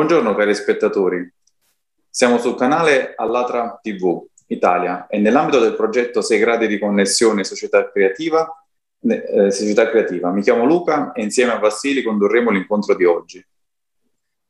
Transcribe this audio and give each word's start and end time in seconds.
Buongiorno 0.00 0.34
cari 0.34 0.54
spettatori, 0.54 1.30
siamo 2.08 2.38
sul 2.38 2.54
canale 2.54 3.12
Allatra 3.14 3.78
TV 3.82 4.24
Italia 4.46 5.06
e 5.06 5.18
nell'ambito 5.18 5.60
del 5.60 5.74
progetto 5.74 6.22
6 6.22 6.38
gradi 6.38 6.66
di 6.66 6.78
connessione 6.78 7.44
società 7.44 7.90
creativa, 7.90 8.50
eh, 9.02 9.50
società 9.50 9.90
creativa. 9.90 10.30
Mi 10.30 10.40
chiamo 10.40 10.64
Luca 10.64 11.12
e 11.12 11.22
insieme 11.22 11.52
a 11.52 11.58
Vassili 11.58 12.02
condurremo 12.02 12.48
l'incontro 12.50 12.96
di 12.96 13.04
oggi. 13.04 13.46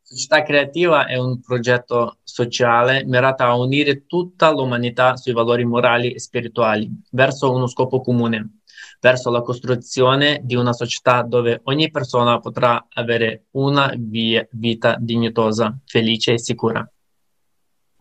Società 0.00 0.44
Creativa 0.44 1.06
è 1.06 1.16
un 1.16 1.40
progetto 1.40 2.18
sociale 2.22 3.04
mirato 3.04 3.42
a 3.42 3.56
unire 3.56 4.06
tutta 4.06 4.52
l'umanità 4.52 5.16
sui 5.16 5.32
valori 5.32 5.64
morali 5.64 6.12
e 6.12 6.20
spirituali 6.20 6.88
verso 7.10 7.52
uno 7.52 7.66
scopo 7.66 8.00
comune, 8.00 8.59
verso 9.00 9.30
la 9.30 9.40
costruzione 9.40 10.40
di 10.44 10.54
una 10.54 10.72
società 10.72 11.22
dove 11.22 11.60
ogni 11.64 11.90
persona 11.90 12.38
potrà 12.38 12.86
avere 12.92 13.46
una 13.52 13.92
via, 13.96 14.46
vita 14.52 14.96
dignitosa, 14.98 15.76
felice 15.86 16.34
e 16.34 16.38
sicura. 16.38 16.88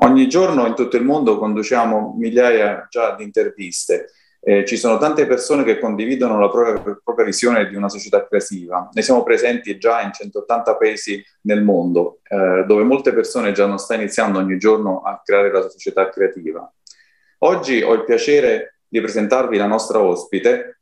Ogni 0.01 0.27
giorno 0.29 0.65
in 0.65 0.75
tutto 0.75 0.97
il 0.97 1.03
mondo 1.03 1.37
conduciamo 1.37 2.15
migliaia 2.17 2.87
già 2.89 3.15
di 3.15 3.23
interviste 3.23 4.11
eh, 4.41 4.65
ci 4.65 4.77
sono 4.77 4.97
tante 4.97 5.25
persone 5.27 5.63
che 5.63 5.79
condividono 5.79 6.39
la 6.39 6.49
propria, 6.49 6.97
propria, 7.03 7.25
visione 7.25 7.67
di 7.67 7.75
una 7.75 7.89
società 7.89 8.25
creativa. 8.25 8.89
Ne 8.93 9.01
siamo 9.01 9.23
presenti 9.23 9.77
già 9.77 10.01
in 10.01 10.13
180 10.13 10.77
paesi 10.77 11.23
nel 11.41 11.61
mondo, 11.61 12.19
eh, 12.23 12.63
dove 12.65 12.83
molte 12.83 13.13
persone 13.13 13.51
già 13.51 13.65
non 13.65 13.79
stanno 13.79 14.01
iniziando 14.01 14.39
ogni 14.39 14.57
giorno 14.57 15.01
a 15.01 15.21
creare 15.23 15.51
la 15.51 15.67
società 15.69 16.09
creativa. 16.09 16.71
Oggi 17.39 17.81
ho 17.81 17.93
il 17.93 18.05
piacere 18.05 18.79
di 18.87 19.01
presentarvi 19.01 19.57
la 19.57 19.67
nostra 19.67 20.01
ospite, 20.01 20.77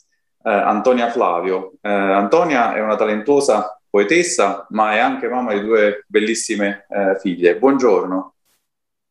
eh, 0.48 0.50
Antonia 0.50 1.10
Flavio. 1.10 1.74
Eh, 1.82 1.90
Antonia 1.90 2.74
è 2.74 2.80
una 2.80 2.96
talentuosa 2.96 3.78
poetessa, 3.90 4.66
ma 4.70 4.94
è 4.94 5.00
anche 5.00 5.28
mamma 5.28 5.54
di 5.54 5.62
due 5.62 6.06
bellissime 6.08 6.86
eh, 6.90 7.20
figlie. 7.20 7.58
Buongiorno. 7.58 8.34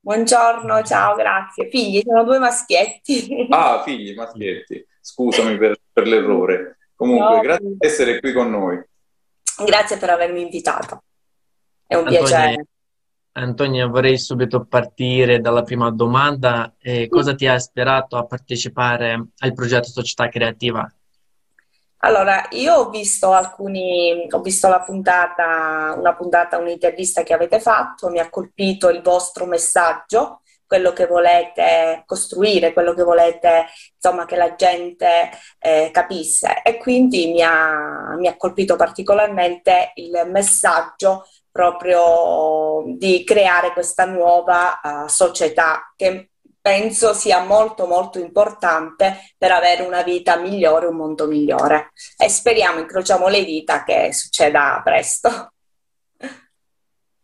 Buongiorno, 0.00 0.82
ciao, 0.82 1.14
grazie. 1.14 1.68
Figli, 1.68 2.00
sono 2.04 2.24
due 2.24 2.38
maschietti. 2.38 3.48
Ah, 3.50 3.82
figli, 3.82 4.14
maschietti. 4.14 4.86
Scusami 5.00 5.58
per, 5.58 5.78
per 5.92 6.06
l'errore. 6.06 6.78
Comunque, 6.94 7.34
no, 7.34 7.40
grazie 7.40 7.66
di 7.66 7.76
essere 7.80 8.20
qui 8.20 8.32
con 8.32 8.50
noi. 8.50 8.82
Grazie 9.64 9.98
per 9.98 10.10
avermi 10.10 10.42
invitato. 10.42 11.02
È 11.86 11.94
un 11.94 12.06
Antonia, 12.06 12.20
piacere. 12.20 12.66
Antonia, 13.32 13.86
vorrei 13.86 14.16
subito 14.16 14.64
partire 14.64 15.40
dalla 15.40 15.62
prima 15.62 15.90
domanda. 15.90 16.74
Eh, 16.78 17.08
cosa 17.08 17.34
ti 17.34 17.46
ha 17.46 17.54
ispirato 17.54 18.16
a 18.16 18.24
partecipare 18.24 19.28
al 19.38 19.52
progetto 19.52 19.88
Società 19.88 20.28
Creativa? 20.28 20.90
Allora, 22.00 22.46
io 22.50 22.74
ho 22.74 22.90
visto 22.90 23.32
alcuni, 23.32 24.26
ho 24.30 24.40
visto 24.40 24.68
la 24.68 24.80
puntata, 24.80 25.94
una 25.96 26.14
puntata, 26.14 26.58
un'intervista 26.58 27.22
che 27.22 27.32
avete 27.34 27.58
fatto, 27.58 28.08
mi 28.10 28.18
ha 28.20 28.28
colpito 28.30 28.88
il 28.90 29.02
vostro 29.02 29.46
messaggio, 29.46 30.42
quello 30.66 30.92
che 30.92 31.06
volete 31.06 32.02
costruire, 32.06 32.72
quello 32.72 32.92
che 32.94 33.02
volete, 33.02 33.66
insomma, 33.94 34.24
che 34.26 34.36
la 34.36 34.54
gente 34.54 35.30
eh, 35.58 35.90
capisse. 35.92 36.62
E 36.62 36.76
quindi 36.76 37.28
mi 37.32 37.42
ha, 37.42 38.14
mi 38.18 38.28
ha 38.28 38.36
colpito 38.36 38.76
particolarmente 38.76 39.92
il 39.94 40.28
messaggio 40.30 41.26
proprio 41.50 42.82
di 42.98 43.24
creare 43.24 43.72
questa 43.72 44.04
nuova 44.04 44.80
uh, 44.82 45.08
società 45.08 45.92
che 45.96 46.30
penso 46.66 47.14
sia 47.14 47.44
molto 47.44 47.86
molto 47.86 48.18
importante 48.18 49.18
per 49.38 49.52
avere 49.52 49.82
una 49.82 50.02
vita 50.02 50.36
migliore, 50.36 50.86
un 50.86 50.96
mondo 50.96 51.28
migliore. 51.28 51.92
E 52.18 52.28
speriamo, 52.28 52.80
incrociamo 52.80 53.28
le 53.28 53.44
dita, 53.44 53.84
che 53.84 54.12
succeda 54.12 54.80
presto. 54.82 55.52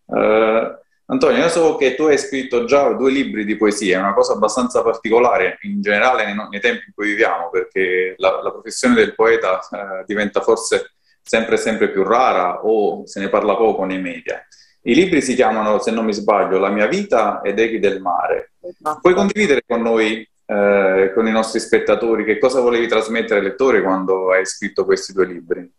Uh, 0.04 0.78
Antonio, 1.10 1.42
io 1.42 1.48
so 1.48 1.74
che 1.74 1.96
tu 1.96 2.04
hai 2.04 2.18
scritto 2.18 2.66
già 2.66 2.92
due 2.92 3.10
libri 3.10 3.44
di 3.44 3.56
poesia, 3.56 3.96
è 3.96 4.00
una 4.00 4.14
cosa 4.14 4.34
abbastanza 4.34 4.80
particolare 4.80 5.58
in 5.62 5.82
generale 5.82 6.24
nei, 6.24 6.36
nei 6.48 6.60
tempi 6.60 6.84
in 6.86 6.94
cui 6.94 7.08
viviamo, 7.08 7.50
perché 7.50 8.14
la, 8.18 8.40
la 8.42 8.52
professione 8.52 8.94
del 8.94 9.16
poeta 9.16 9.58
uh, 9.58 10.04
diventa 10.06 10.40
forse 10.40 10.92
sempre 11.20 11.56
sempre 11.56 11.90
più 11.90 12.04
rara 12.04 12.64
o 12.64 13.04
se 13.08 13.18
ne 13.18 13.28
parla 13.28 13.56
poco 13.56 13.84
nei 13.84 14.00
media. 14.00 14.40
I 14.84 14.94
libri 14.94 15.22
si 15.22 15.34
chiamano, 15.34 15.78
se 15.78 15.92
non 15.92 16.04
mi 16.04 16.12
sbaglio, 16.12 16.58
La 16.58 16.68
mia 16.68 16.86
vita 16.86 17.40
ed 17.42 17.58
Echi 17.58 17.78
del 17.78 18.00
mare. 18.00 18.54
Esatto. 18.60 18.98
Puoi 19.00 19.14
condividere 19.14 19.62
con 19.66 19.80
noi, 19.80 20.28
eh, 20.44 21.12
con 21.14 21.26
i 21.26 21.30
nostri 21.30 21.60
spettatori, 21.60 22.24
che 22.24 22.38
cosa 22.38 22.60
volevi 22.60 22.88
trasmettere 22.88 23.38
ai 23.38 23.46
lettori 23.46 23.82
quando 23.82 24.32
hai 24.32 24.44
scritto 24.44 24.84
questi 24.84 25.12
due 25.12 25.26
libri? 25.26 25.72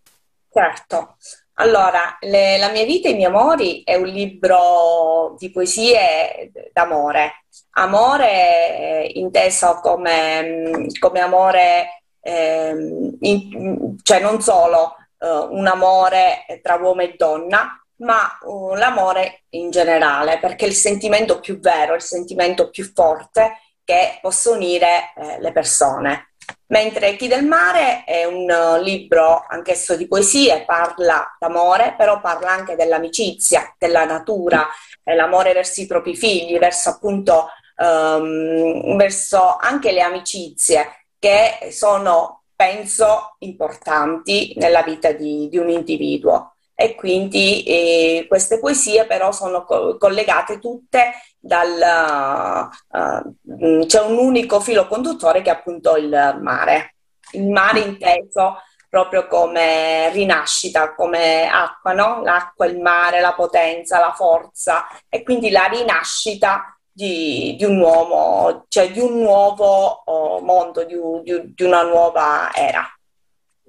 Certo. 0.49 1.17
Allora, 1.55 2.17
le, 2.21 2.57
La 2.57 2.71
mia 2.71 2.85
vita 2.85 3.09
e 3.09 3.11
i 3.11 3.15
miei 3.15 3.27
amori 3.27 3.83
è 3.83 3.95
un 3.95 4.07
libro 4.07 5.35
di 5.37 5.51
poesie 5.51 6.51
d'amore. 6.71 7.43
Amore 7.71 8.29
eh, 8.29 9.11
inteso 9.15 9.79
come, 9.81 10.87
come 10.97 11.19
amore, 11.19 12.03
eh, 12.21 12.73
in, 13.19 13.97
cioè 14.01 14.21
non 14.21 14.41
solo 14.41 14.95
eh, 15.19 15.27
un 15.27 15.67
amore 15.67 16.45
tra 16.61 16.75
uomo 16.75 17.01
e 17.01 17.15
donna, 17.17 17.82
ma 17.97 18.37
uh, 18.41 18.73
l'amore 18.73 19.43
in 19.49 19.69
generale, 19.69 20.39
perché 20.39 20.65
è 20.65 20.67
il 20.67 20.75
sentimento 20.75 21.39
più 21.39 21.59
vero, 21.59 21.95
il 21.95 22.01
sentimento 22.01 22.69
più 22.69 22.91
forte 22.93 23.57
che 23.83 24.19
possa 24.21 24.51
unire 24.51 25.13
eh, 25.15 25.39
le 25.39 25.51
persone. 25.51 26.33
Mentre 26.67 27.15
Chi 27.15 27.27
del 27.27 27.45
mare 27.45 28.03
è 28.05 28.25
un 28.25 28.49
uh, 28.49 28.81
libro 28.81 29.45
anch'esso 29.47 29.95
di 29.95 30.07
poesie, 30.07 30.63
parla 30.65 31.35
d'amore, 31.39 31.95
però 31.97 32.19
parla 32.19 32.51
anche 32.51 32.75
dell'amicizia, 32.75 33.75
della 33.77 34.05
natura, 34.05 34.67
l'amore 35.03 35.53
verso 35.53 35.81
i 35.81 35.85
propri 35.85 36.15
figli, 36.15 36.57
verso 36.57 36.89
appunto 36.89 37.49
um, 37.77 38.95
verso 38.97 39.55
anche 39.57 39.91
le 39.91 40.01
amicizie 40.01 41.05
che 41.19 41.71
sono, 41.71 42.43
penso, 42.55 43.35
importanti 43.39 44.53
nella 44.57 44.83
vita 44.83 45.11
di, 45.11 45.47
di 45.49 45.57
un 45.57 45.69
individuo 45.69 46.52
e 46.75 46.95
quindi 46.95 47.63
eh, 47.63 48.25
queste 48.27 48.59
poesie 48.59 49.05
però 49.05 49.31
sono 49.31 49.63
co- 49.63 49.97
collegate 49.97 50.59
tutte 50.59 51.13
dal... 51.39 52.71
Uh, 52.87 53.85
c'è 53.85 54.01
un 54.01 54.17
unico 54.17 54.59
filo 54.59 54.87
conduttore 54.87 55.41
che 55.41 55.49
è 55.49 55.53
appunto 55.53 55.95
il 55.97 56.39
mare. 56.41 56.95
Il 57.33 57.47
mare 57.47 57.79
inteso 57.79 58.57
proprio 58.89 59.27
come 59.27 60.09
rinascita, 60.11 60.93
come 60.93 61.47
acqua, 61.49 61.93
no? 61.93 62.21
L'acqua, 62.23 62.65
il 62.67 62.79
mare, 62.79 63.21
la 63.21 63.33
potenza, 63.33 63.99
la 63.99 64.13
forza 64.13 64.85
e 65.09 65.23
quindi 65.23 65.49
la 65.49 65.65
rinascita 65.65 66.77
di, 66.91 67.55
di 67.57 67.65
un 67.65 67.79
uomo, 67.79 68.65
cioè 68.67 68.91
di 68.91 68.99
un 68.99 69.19
nuovo 69.19 70.03
oh, 70.05 70.41
mondo, 70.41 70.83
di, 70.83 70.95
di, 71.23 71.53
di 71.55 71.63
una 71.63 71.81
nuova 71.81 72.51
era 72.53 72.87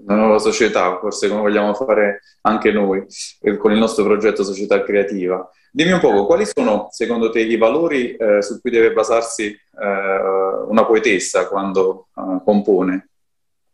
una 0.06 0.16
nuova 0.16 0.38
società, 0.38 0.98
forse 0.98 1.28
come 1.28 1.40
vogliamo 1.40 1.74
fare 1.74 2.20
anche 2.42 2.70
noi 2.70 3.04
eh, 3.40 3.56
con 3.56 3.72
il 3.72 3.78
nostro 3.78 4.04
progetto 4.04 4.44
Società 4.44 4.82
Creativa. 4.82 5.48
Dimmi 5.70 5.92
un 5.92 6.00
poco, 6.00 6.26
quali 6.26 6.46
sono 6.46 6.88
secondo 6.90 7.30
te 7.30 7.40
i 7.40 7.56
valori 7.56 8.14
eh, 8.14 8.42
su 8.42 8.60
cui 8.60 8.70
deve 8.70 8.92
basarsi 8.92 9.46
eh, 9.46 10.66
una 10.68 10.84
poetessa 10.84 11.48
quando 11.48 12.08
eh, 12.16 12.40
compone? 12.44 13.08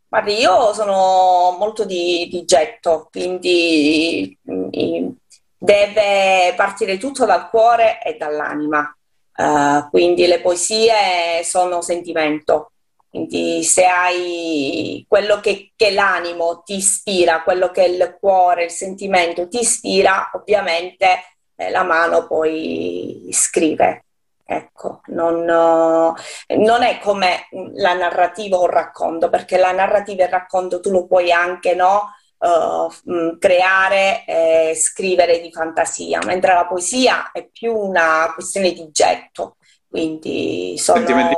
Guardi, 0.08 0.40
io 0.40 0.72
sono 0.72 1.56
molto 1.58 1.84
di, 1.84 2.26
di 2.28 2.44
getto, 2.44 3.08
quindi 3.12 4.36
deve 4.42 6.52
partire 6.56 6.98
tutto 6.98 7.26
dal 7.26 7.48
cuore 7.48 8.02
e 8.02 8.16
dall'anima. 8.16 8.92
Uh, 9.36 9.88
quindi 9.88 10.26
le 10.26 10.40
poesie 10.40 11.44
sono 11.44 11.80
sentimento, 11.80 12.72
quindi 13.10 13.64
se 13.64 13.86
hai 13.86 15.04
quello 15.08 15.40
che, 15.40 15.72
che, 15.74 15.90
l'animo 15.90 16.62
ti 16.62 16.76
ispira, 16.76 17.42
quello 17.42 17.72
che 17.72 17.82
il 17.84 18.16
cuore, 18.20 18.64
il 18.64 18.70
sentimento 18.70 19.48
ti 19.48 19.58
ispira, 19.58 20.30
ovviamente 20.32 21.24
eh, 21.56 21.70
la 21.70 21.82
mano 21.82 22.28
poi 22.28 23.28
scrive. 23.32 24.04
Ecco, 24.44 25.00
non, 25.06 25.44
non, 25.44 26.82
è 26.82 26.98
come 27.00 27.48
la 27.74 27.94
narrativa 27.94 28.56
o 28.56 28.66
il 28.66 28.72
racconto, 28.72 29.28
perché 29.28 29.58
la 29.58 29.72
narrativa 29.72 30.22
e 30.22 30.26
il 30.26 30.32
racconto 30.32 30.80
tu 30.80 30.90
lo 30.90 31.06
puoi 31.06 31.30
anche 31.32 31.74
no, 31.74 32.14
uh, 32.38 33.38
creare 33.38 34.24
e 34.24 34.74
scrivere 34.76 35.40
di 35.40 35.52
fantasia, 35.52 36.20
mentre 36.24 36.52
la 36.54 36.66
poesia 36.66 37.30
è 37.32 37.46
più 37.48 37.76
una 37.76 38.32
questione 38.34 38.72
di 38.72 38.88
getto. 38.90 39.56
Quindi 39.88 40.76
sono... 40.78 40.98
Sentimenti 40.98 41.36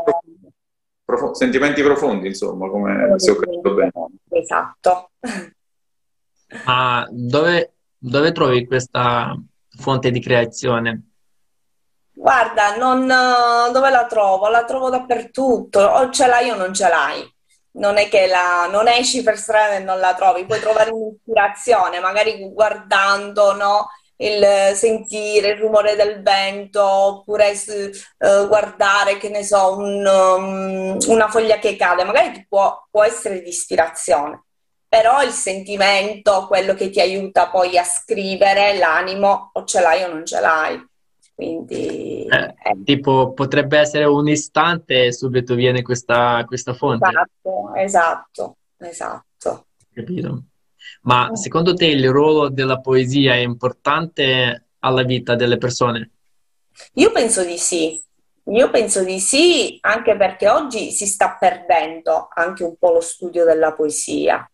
Prof- 1.17 1.37
sentimenti 1.37 1.83
profondi, 1.83 2.29
insomma, 2.29 2.69
come 2.71 3.19
se 3.19 3.31
ho 3.31 3.37
capito 3.37 3.75
bene. 3.75 3.93
Esatto. 4.31 5.11
Ma 6.65 7.07
dove, 7.11 7.75
dove 7.99 8.33
trovi 8.33 8.67
questa 8.67 9.35
fonte 9.79 10.11
di 10.11 10.21
creazione? 10.21 11.11
Guarda, 12.15 12.77
non, 12.77 13.07
dove 13.73 13.91
la 13.91 14.07
trovo? 14.07 14.49
La 14.49 14.65
trovo 14.65 14.89
dappertutto, 14.89 15.81
o 15.81 16.11
ce 16.11 16.27
l'hai 16.27 16.51
o 16.51 16.57
non 16.57 16.73
ce 16.73 16.89
l'hai. 16.89 17.31
Non 17.73 17.97
è 17.99 18.09
che 18.09 18.27
la, 18.27 18.69
non 18.71 18.89
esci 18.89 19.23
per 19.23 19.37
strada 19.37 19.75
e 19.75 19.81
non 19.81 19.99
la 19.99 20.15
trovi, 20.15 20.45
puoi 20.45 20.61
trovare 20.61 20.91
un'ispirazione, 20.91 22.01
magari 22.01 22.51
guardando 22.53 23.55
no, 23.55 23.89
il 24.23 24.75
sentire 24.75 25.51
il 25.51 25.59
rumore 25.59 25.97
del 25.97 26.23
vento 26.23 26.83
oppure 26.83 27.51
uh, 27.51 28.47
guardare, 28.47 29.19
che 29.19 29.29
ne 29.29 29.43
so, 29.43 29.77
un, 29.77 30.07
um, 30.07 30.97
una 31.09 31.29
foglia 31.29 31.59
che 31.59 31.77
cade, 31.77 32.05
magari 32.05 32.47
può, 32.49 32.87
può 32.91 33.03
essere 33.03 33.43
di 33.43 33.49
ispirazione, 33.49 34.45
però 34.89 35.23
il 35.23 35.33
sentimento, 35.33 36.47
quello 36.47 36.75
che 36.75 36.91
ti 36.91 37.01
aiuta 37.01 37.49
poi 37.49 37.77
a 37.77 37.85
scrivere, 37.85 38.79
l'animo, 38.79 39.51
o 39.53 39.65
ce 39.65 39.81
l'hai 39.81 40.05
o 40.05 40.09
non 40.09 40.25
ce 40.25 40.41
l'hai. 40.41 40.91
Quindi, 41.35 42.27
eh, 42.27 42.55
eh. 42.63 42.83
Tipo, 42.85 43.33
potrebbe 43.33 43.79
essere 43.79 44.05
un 44.05 44.29
istante 44.29 45.07
e 45.07 45.13
subito 45.13 45.55
viene 45.55 45.83
questa, 45.83 46.45
questa 46.47 46.75
fonte. 46.75 47.09
Esatto, 47.09 47.75
esatto, 47.75 48.57
esatto. 48.79 49.67
Capito. 49.93 50.43
Ma 51.03 51.29
oh. 51.31 51.37
secondo 51.37 51.75
te 51.75 51.87
il 51.87 52.09
ruolo 52.11 52.49
della 52.49 52.81
poesia 52.81 53.35
è 53.35 53.39
importante 53.39 54.67
alla 54.81 55.03
vita 55.03 55.35
delle 55.35 55.59
persone? 55.59 56.11
Io 56.95 57.11
penso 57.11 57.45
di 57.45 57.59
sì. 57.59 58.01
Io 58.47 58.71
penso 58.71 59.05
di 59.05 59.21
sì, 59.21 59.79
anche 59.83 60.17
perché 60.17 60.49
oggi 60.49 60.91
si 60.91 61.07
sta 61.07 61.37
perdendo 61.39 62.29
anche 62.35 62.65
un 62.65 62.77
po' 62.77 62.91
lo 62.91 63.01
studio 63.01 63.45
della 63.45 63.73
poesia. 63.73 64.45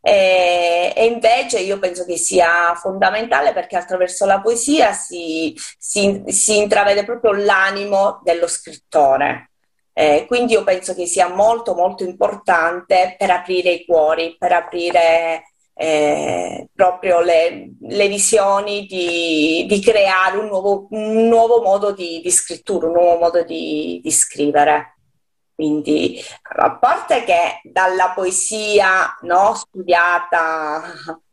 E, 0.00 0.92
e, 0.96 1.06
invece 1.06 1.58
io 1.58 1.78
penso 1.78 2.06
che 2.06 2.16
sia 2.16 2.74
fondamentale 2.76 3.52
perché 3.52 3.76
attraverso 3.76 4.24
la 4.24 4.40
poesia 4.40 4.92
si, 4.92 5.54
si, 5.78 6.22
si 6.28 6.56
intravede 6.56 7.04
proprio 7.04 7.32
l'animo 7.32 8.20
dello 8.22 8.46
scrittore. 8.46 9.50
Eh, 9.92 10.24
quindi 10.26 10.52
io 10.52 10.64
penso 10.64 10.94
che 10.94 11.06
sia 11.06 11.28
molto 11.28 11.74
molto 11.74 12.04
importante 12.04 13.16
per 13.18 13.30
aprire 13.30 13.70
i 13.72 13.84
cuori, 13.84 14.36
per 14.38 14.52
aprire 14.52 15.54
eh, 15.80 16.68
proprio 16.74 17.20
le, 17.20 17.70
le 17.78 18.08
visioni 18.08 18.84
di, 18.86 19.64
di 19.68 19.80
creare 19.80 20.36
un 20.36 20.46
nuovo, 20.46 20.88
un 20.90 21.28
nuovo, 21.28 21.62
modo 21.62 21.92
di, 21.92 22.20
di, 22.20 22.30
scrittura, 22.32 22.88
un 22.88 22.94
nuovo 22.94 23.18
modo 23.18 23.44
di, 23.44 24.00
di 24.02 24.10
scrivere. 24.10 24.96
Quindi, 25.54 26.20
a 26.56 26.76
parte 26.78 27.22
che 27.22 27.60
dalla 27.62 28.10
poesia 28.10 29.16
no, 29.20 29.54
studiata 29.54 30.82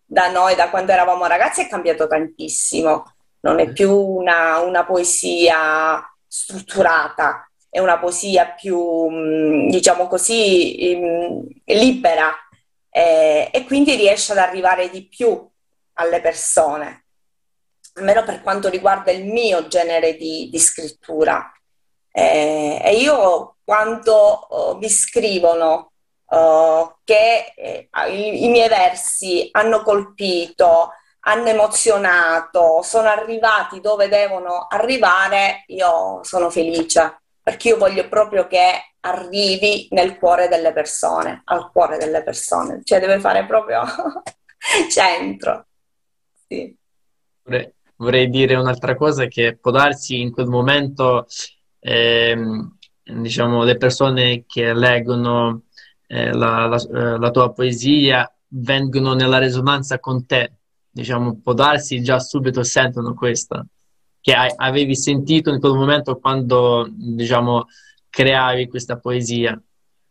da 0.05 0.31
noi, 0.31 0.53
da 0.53 0.69
quando 0.69 0.91
eravamo 0.91 1.25
ragazzi, 1.25 1.61
è 1.61 1.67
cambiato 1.67 2.05
tantissimo. 2.05 3.15
Non 3.39 3.59
è 3.59 3.71
più 3.71 3.91
una, 3.91 4.59
una 4.59 4.85
poesia 4.85 6.07
strutturata, 6.27 7.49
è 7.67 7.79
una 7.79 7.97
poesia 7.97 8.45
più, 8.51 9.09
mm, 9.09 9.69
diciamo 9.69 10.07
così, 10.07 10.95
mm, 10.95 11.39
libera, 11.65 12.31
eh, 12.97 13.49
e 13.51 13.65
quindi 13.65 13.95
riesce 13.95 14.31
ad 14.31 14.37
arrivare 14.37 14.89
di 14.89 15.05
più 15.05 15.45
alle 15.95 16.21
persone, 16.21 17.07
almeno 17.95 18.23
per 18.23 18.41
quanto 18.41 18.69
riguarda 18.69 19.11
il 19.11 19.25
mio 19.25 19.67
genere 19.67 20.15
di, 20.15 20.47
di 20.49 20.57
scrittura. 20.57 21.51
Eh, 22.09 22.81
e 22.81 22.95
io 22.95 23.57
quando 23.65 24.13
oh, 24.13 24.77
mi 24.77 24.87
scrivono 24.87 25.91
oh, 26.23 26.99
che 27.03 27.51
eh, 27.57 27.89
i, 28.07 28.45
i 28.45 28.47
miei 28.47 28.69
versi 28.69 29.49
hanno 29.51 29.83
colpito, 29.83 30.91
hanno 31.27 31.49
emozionato, 31.49 32.81
sono 32.81 33.09
arrivati 33.09 33.81
dove 33.81 34.07
devono 34.07 34.67
arrivare, 34.69 35.65
io 35.67 36.21
sono 36.23 36.49
felice 36.49 37.23
perché 37.43 37.69
io 37.69 37.77
voglio 37.77 38.07
proprio 38.07 38.47
che 38.47 38.94
arrivi 39.05 39.87
nel 39.91 40.17
cuore 40.17 40.47
delle 40.47 40.73
persone, 40.73 41.41
al 41.45 41.71
cuore 41.71 41.97
delle 41.97 42.23
persone, 42.23 42.81
cioè 42.83 42.99
deve 42.99 43.19
fare 43.19 43.45
proprio 43.45 43.83
centro. 44.89 45.67
Sì. 46.47 46.75
Vorrei, 47.43 47.71
vorrei, 47.97 48.29
dire 48.29 48.55
un'altra 48.55 48.95
cosa 48.95 49.27
che 49.27 49.57
può 49.57 49.71
darsi 49.71 50.19
in 50.19 50.31
quel 50.31 50.47
momento, 50.47 51.27
ehm, 51.79 52.77
diciamo, 53.03 53.63
le 53.63 53.77
persone 53.77 54.43
che 54.47 54.73
leggono 54.73 55.63
eh, 56.07 56.33
la, 56.33 56.65
la, 56.65 56.77
eh, 56.77 57.19
la 57.19 57.31
tua 57.31 57.53
poesia 57.53 58.29
vengono 58.47 59.13
nella 59.13 59.37
risonanza 59.37 59.99
con 59.99 60.25
te, 60.25 60.53
diciamo, 60.89 61.39
può 61.43 61.53
darsi 61.53 62.01
già 62.01 62.19
subito 62.19 62.63
sentono 62.63 63.13
questa 63.13 63.65
che 64.25 64.33
avevi 64.33 64.95
sentito 64.95 65.51
in 65.51 65.59
quel 65.59 65.73
momento 65.73 66.17
quando, 66.17 66.87
diciamo, 66.89 67.67
creavi 68.15 68.69
questa 68.69 68.97
poesia? 68.97 69.61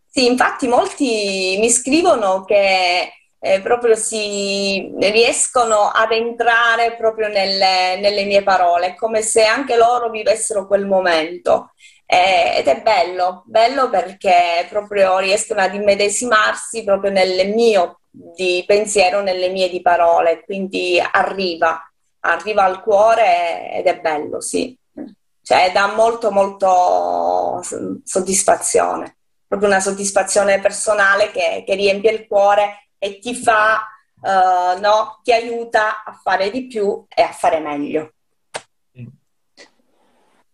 Sì, 0.07 0.27
infatti 0.27 0.69
molti 0.69 1.57
mi 1.59 1.71
scrivono 1.71 2.45
che 2.45 3.13
eh, 3.41 3.61
proprio 3.63 3.95
si 3.95 4.93
riescono 4.99 5.91
ad 5.93 6.13
entrare 6.13 6.97
proprio 6.97 7.29
nelle, 7.29 7.99
nelle, 7.99 8.25
mie 8.25 8.43
parole, 8.43 8.95
come 8.95 9.23
se 9.23 9.45
anche 9.45 9.77
loro 9.77 10.11
vivessero 10.11 10.67
quel 10.67 10.87
momento. 10.87 11.73
Eh, 12.07 12.59
ed 12.59 12.67
è 12.67 12.83
bello, 12.83 13.43
bello 13.47 13.89
perché 13.89 14.67
proprio 14.69 15.19
riescono 15.19 15.63
ad 15.63 15.75
immedesimarsi 15.75 16.85
proprio 16.85 17.11
nel 17.11 17.49
mio 17.55 18.01
di 18.11 18.63
pensiero, 18.67 19.23
nelle 19.23 19.49
mie 19.49 19.71
di 19.71 19.81
parole, 19.81 20.43
quindi 20.45 21.01
arriva 21.01 21.83
arriva 22.25 22.65
al 22.65 22.83
cuore 22.83 23.73
ed 23.73 23.87
è 23.87 24.01
bello, 24.01 24.41
sì. 24.41 24.77
Cioè 25.45 25.73
dà 25.75 25.93
molto, 25.95 26.31
molto 26.31 27.61
soddisfazione, 28.03 29.19
proprio 29.47 29.69
una 29.69 29.81
soddisfazione 29.81 30.59
personale 30.59 31.31
che, 31.33 31.65
che 31.67 31.75
riempie 31.75 32.13
il 32.13 32.27
cuore 32.27 32.89
e 32.97 33.19
ti 33.19 33.35
fa, 33.35 33.87
uh, 34.23 34.81
no, 34.81 35.21
ti 35.23 35.33
aiuta 35.33 36.03
a 36.03 36.19
fare 36.23 36.51
di 36.51 36.67
più 36.67 37.05
e 37.15 37.21
a 37.21 37.33
fare 37.33 37.61
meglio. 37.61 38.15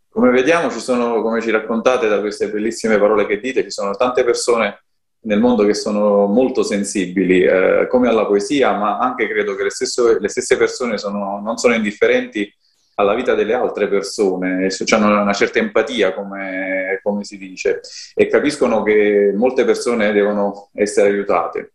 Come 0.09 0.31
vediamo, 0.31 0.73
ci 0.73 0.81
sono, 0.81 1.23
come 1.23 1.41
ci 1.41 1.53
raccontate 1.53 2.09
da 2.09 2.19
queste 2.19 2.51
bellissime 2.51 2.99
parole 2.99 3.27
che 3.27 3.39
dite, 3.39 3.63
ci 3.63 3.71
sono 3.71 3.95
tante 3.95 4.25
persone 4.25 4.87
nel 5.21 5.39
mondo 5.39 5.65
che 5.65 5.75
sono 5.75 6.27
molto 6.27 6.65
sensibili, 6.65 7.45
eh, 7.45 7.87
come 7.89 8.09
alla 8.09 8.27
poesia, 8.27 8.73
ma 8.73 8.99
anche 8.99 9.29
credo 9.29 9.55
che 9.55 9.63
le, 9.63 9.71
stesso, 9.71 10.19
le 10.19 10.29
stesse 10.29 10.57
persone 10.57 10.99
sono, 10.99 11.39
non 11.41 11.59
sono 11.59 11.75
indifferenti 11.75 12.53
alla 13.01 13.15
vita 13.15 13.35
delle 13.35 13.55
altre 13.55 13.89
persone, 13.89 14.69
hanno 14.91 15.23
una 15.23 15.33
certa 15.33 15.59
empatia, 15.59 16.15
come, 16.15 17.01
come, 17.03 17.25
si 17.25 17.37
dice, 17.37 17.81
e 18.15 18.27
capiscono 18.27 18.83
che 18.83 19.33
molte 19.35 19.65
persone 19.65 20.13
devono 20.13 20.71
essere 20.75 21.09
aiutate. 21.09 21.73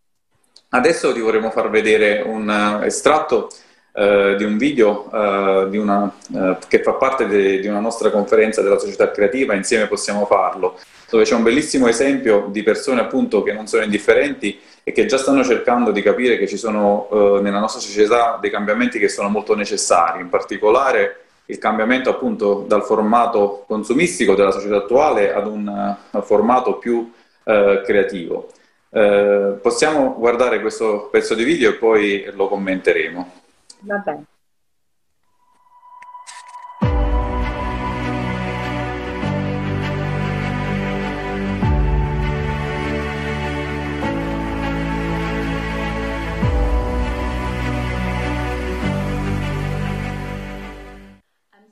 Adesso 0.69 1.13
ti 1.13 1.19
vorremmo 1.19 1.51
far 1.51 1.69
vedere 1.69 2.21
un 2.21 2.81
estratto 2.83 3.49
eh, 3.97 4.35
di 4.37 4.43
un 4.43 4.57
video 4.57 5.09
eh, 5.11 5.69
di 5.69 5.77
una, 5.77 6.11
eh, 6.33 6.57
che 6.67 6.83
fa 6.83 6.93
parte 6.93 7.27
de, 7.27 7.59
di 7.59 7.67
una 7.67 7.79
nostra 7.79 8.11
conferenza 8.11 8.61
della 8.61 8.77
società 8.77 9.09
creativa, 9.09 9.53
insieme 9.53 9.87
possiamo 9.87 10.25
farlo, 10.25 10.77
dove 11.09 11.23
c'è 11.23 11.33
un 11.33 11.43
bellissimo 11.43 11.87
esempio 11.87 12.47
di 12.49 12.61
persone 12.61 12.99
appunto 12.99 13.41
che 13.41 13.53
non 13.53 13.67
sono 13.67 13.83
indifferenti 13.83 14.59
e 14.83 14.91
che 14.91 15.05
già 15.05 15.17
stanno 15.17 15.43
cercando 15.43 15.91
di 15.91 16.01
capire 16.01 16.37
che 16.37 16.45
ci 16.45 16.57
sono 16.57 17.07
eh, 17.09 17.41
nella 17.41 17.59
nostra 17.59 17.79
società 17.79 18.37
dei 18.41 18.51
cambiamenti 18.51 18.99
che 18.99 19.07
sono 19.07 19.29
molto 19.29 19.55
necessari, 19.55 20.19
in 20.19 20.29
particolare 20.29 21.21
il 21.45 21.57
cambiamento 21.57 22.09
appunto 22.09 22.65
dal 22.67 22.83
formato 22.83 23.63
consumistico 23.67 24.35
della 24.35 24.51
società 24.51 24.77
attuale 24.77 25.33
ad 25.33 25.47
un 25.47 25.97
uh, 26.11 26.21
formato 26.21 26.77
più 26.77 26.97
uh, 26.97 27.81
creativo. 27.83 28.49
Uh, 28.89 29.59
possiamo 29.61 30.15
guardare 30.17 30.59
questo 30.59 31.07
pezzo 31.11 31.35
di 31.35 31.43
video 31.43 31.69
e 31.69 31.73
poi 31.75 32.25
lo 32.33 32.47
commenteremo. 32.47 33.43
Va 33.81 33.97
bene. 34.05 34.25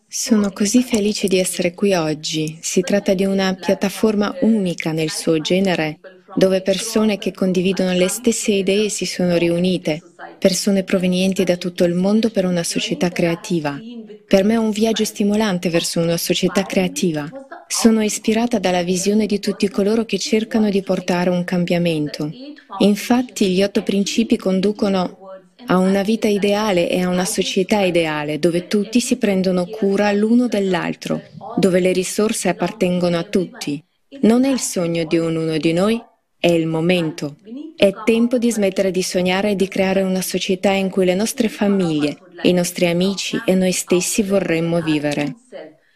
Sono 0.08 0.52
così 0.52 0.84
felice 0.84 1.28
di 1.28 1.40
essere 1.40 1.74
qui 1.74 1.94
oggi. 1.94 2.58
Si 2.62 2.84
tratta 2.84 3.14
di 3.14 3.26
una 3.26 3.56
piattaforma 3.56 4.38
unica 4.42 4.92
nel 4.92 5.10
suo 5.10 5.42
genere, 5.42 6.02
dove 6.32 6.62
persone 6.62 7.18
che 7.18 7.32
condividono 7.34 7.94
le 7.94 8.08
stesse 8.08 8.52
idee 8.52 8.90
si 8.90 9.06
sono 9.06 9.36
riunite, 9.38 10.13
persone 10.44 10.84
provenienti 10.84 11.46
da 11.46 11.56
tutto 11.56 11.86
il 11.86 11.94
mondo 11.94 12.30
per 12.30 12.44
una 12.44 12.64
società 12.64 13.08
creativa. 13.08 13.80
Per 14.28 14.44
me 14.44 14.56
è 14.56 14.58
un 14.58 14.72
viaggio 14.72 15.06
stimolante 15.06 15.70
verso 15.70 16.02
una 16.02 16.18
società 16.18 16.64
creativa. 16.64 17.30
Sono 17.66 18.04
ispirata 18.04 18.60
dalla 18.60 18.84
visione 18.84 19.26
di 19.26 19.40
tutti 19.40 19.70
coloro 19.70 20.04
che 20.04 20.20
cercano 20.20 20.70
di 20.70 20.82
portare 20.82 21.30
un 21.30 21.46
cambiamento. 21.46 22.30
Infatti 22.80 23.52
gli 23.52 23.64
otto 23.64 23.84
principi 23.84 24.36
conducono 24.36 25.18
a 25.68 25.78
una 25.78 26.02
vita 26.02 26.28
ideale 26.28 26.90
e 26.90 27.02
a 27.04 27.08
una 27.08 27.24
società 27.24 27.80
ideale 27.80 28.38
dove 28.38 28.68
tutti 28.68 29.00
si 29.00 29.16
prendono 29.16 29.66
cura 29.66 30.12
l'uno 30.12 30.50
dell'altro, 30.50 31.22
dove 31.56 31.80
le 31.80 31.94
risorse 31.94 32.50
appartengono 32.50 33.18
a 33.18 33.24
tutti. 33.24 33.82
Non 34.24 34.44
è 34.44 34.50
il 34.50 34.60
sogno 34.60 35.06
di 35.06 35.18
ognuno 35.18 35.56
di 35.56 35.72
noi, 35.72 36.04
è 36.44 36.52
il 36.52 36.68
momento. 36.68 37.38
È 37.74 37.90
tempo 38.04 38.38
di 38.38 38.52
smettere 38.52 38.92
di 38.92 39.02
sognare 39.02 39.52
e 39.52 39.56
di 39.56 39.70
creare 39.70 40.02
una 40.02 40.22
società 40.22 40.72
in 40.72 40.90
cui 40.90 41.06
le 41.06 41.16
nostre 41.16 41.48
famiglie, 41.48 42.18
i 42.42 42.52
nostri 42.52 42.88
amici 42.88 43.42
e 43.46 43.56
noi 43.56 43.72
stessi 43.72 44.24
vorremmo 44.24 44.82
vivere. 44.82 45.36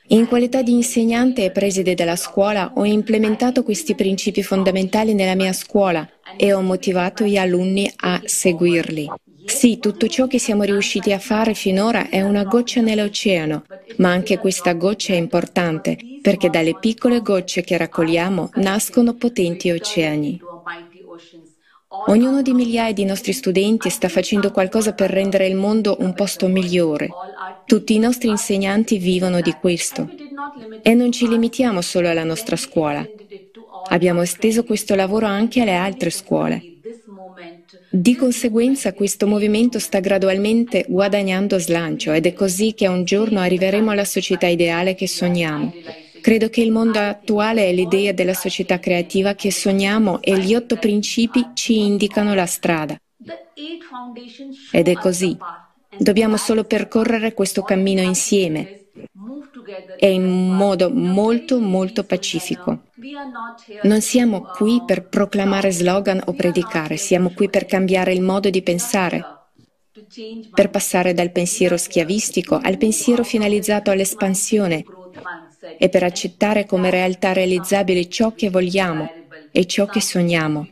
In 0.08 0.26
qualità 0.26 0.62
di 0.62 0.72
insegnante 0.72 1.44
e 1.44 1.52
preside 1.52 1.96
della 1.96 2.16
scuola 2.16 2.72
ho 2.76 2.86
implementato 2.86 3.62
questi 3.64 3.94
principi 3.94 4.42
fondamentali 4.42 5.14
nella 5.14 5.36
mia 5.36 5.52
scuola 5.52 6.08
e 6.38 6.54
ho 6.54 6.62
motivato 6.62 7.26
gli 7.26 7.36
alunni 7.36 7.92
a 7.98 8.22
seguirli. 8.24 9.10
Sì, 9.48 9.80
tutto 9.80 10.08
ciò 10.08 10.28
che 10.28 10.40
siamo 10.40 10.64
riusciti 10.64 11.12
a 11.12 11.20
fare 11.20 11.54
finora 11.54 12.10
è 12.10 12.22
una 12.22 12.44
goccia 12.46 12.82
nell'oceano, 12.82 13.64
ma 13.96 14.12
anche 14.12 14.38
questa 14.38 14.74
goccia 14.74 15.14
è 15.14 15.18
importante 15.18 15.98
perché 16.22 16.50
dalle 16.50 16.76
piccole 16.76 17.22
gocce 17.22 17.64
che 17.64 17.78
raccogliamo 17.78 18.52
nascono 18.56 19.16
potenti 19.16 19.72
oceani. 19.72 20.44
Ognuno 22.10 22.42
di 22.42 22.54
migliaia 22.54 22.94
di 22.94 23.06
nostri 23.06 23.34
studenti 23.34 23.90
sta 23.90 24.10
facendo 24.10 24.52
qualcosa 24.52 24.94
per 24.94 25.10
rendere 25.10 25.48
il 25.48 25.56
mondo 25.56 25.98
un 26.00 26.14
posto 26.14 26.48
migliore. 26.48 27.18
Tutti 27.66 27.94
i 27.96 28.00
nostri 28.00 28.30
insegnanti 28.30 28.98
vivono 28.98 29.42
di 29.42 29.56
questo. 29.56 30.12
E 30.82 30.94
non 30.94 31.12
ci 31.12 31.28
limitiamo 31.28 31.82
solo 31.82 32.10
alla 32.10 32.24
nostra 32.24 32.56
scuola. 32.56 33.08
Abbiamo 33.90 34.22
esteso 34.22 34.64
questo 34.64 34.96
lavoro 34.96 35.26
anche 35.26 35.62
alle 35.62 35.76
altre 35.76 36.10
scuole. 36.10 36.68
Di 37.90 38.16
conseguenza 38.16 38.94
questo 38.94 39.28
movimento 39.28 39.80
sta 39.80 40.00
gradualmente 40.00 40.86
guadagnando 40.88 41.58
slancio 41.58 42.12
ed 42.12 42.26
è 42.26 42.34
così 42.34 42.74
che 42.74 42.88
un 42.88 43.06
giorno 43.06 43.40
arriveremo 43.40 43.92
alla 43.92 44.04
società 44.04 44.48
ideale 44.48 44.94
che 44.94 45.08
sogniamo. 45.08 45.74
Credo 46.20 46.50
che 46.50 46.62
il 46.62 46.72
mondo 46.72 47.00
attuale 47.00 47.66
è 47.66 47.72
l'idea 47.72 48.12
della 48.12 48.34
società 48.34 48.80
creativa 48.80 49.36
che 49.36 49.52
sogniamo 49.52 50.22
e 50.22 50.38
gli 50.38 50.54
otto 50.54 50.76
principi 50.76 51.52
ci 51.54 51.80
indicano 51.80 52.34
la 52.34 52.46
strada. 52.46 52.98
Ed 54.72 54.88
è 54.88 54.94
così. 54.96 55.38
Dobbiamo 55.98 56.36
solo 56.36 56.66
percorrere 56.66 57.34
questo 57.34 57.62
cammino 57.62 58.02
insieme 58.02 58.88
e 59.98 60.12
in 60.12 60.26
modo 60.26 60.90
molto 60.90 61.60
molto 61.60 62.04
pacifico. 62.04 62.87
Non 63.84 64.02
siamo 64.02 64.50
qui 64.52 64.82
per 64.84 65.08
proclamare 65.08 65.72
slogan 65.72 66.20
o 66.26 66.34
predicare, 66.34 66.98
siamo 66.98 67.30
qui 67.30 67.48
per 67.48 67.66
cambiare 67.66 68.12
il 68.12 68.22
modo 68.22 68.50
di 68.50 68.64
pensare, 68.64 69.24
per 70.52 70.72
passare 70.72 71.14
dal 71.14 71.32
pensiero 71.32 71.78
schiavistico 71.78 72.60
al 72.60 72.78
pensiero 72.78 73.24
finalizzato 73.24 73.92
all'espansione 73.92 74.84
e 75.78 75.90
per 75.90 76.02
accettare 76.04 76.66
come 76.66 76.90
realtà 76.90 77.34
realizzabile 77.34 78.10
ciò 78.10 78.34
che 78.34 78.50
vogliamo 78.50 79.08
e 79.52 79.66
ciò 79.66 79.88
che 79.90 80.02
sogniamo. 80.02 80.68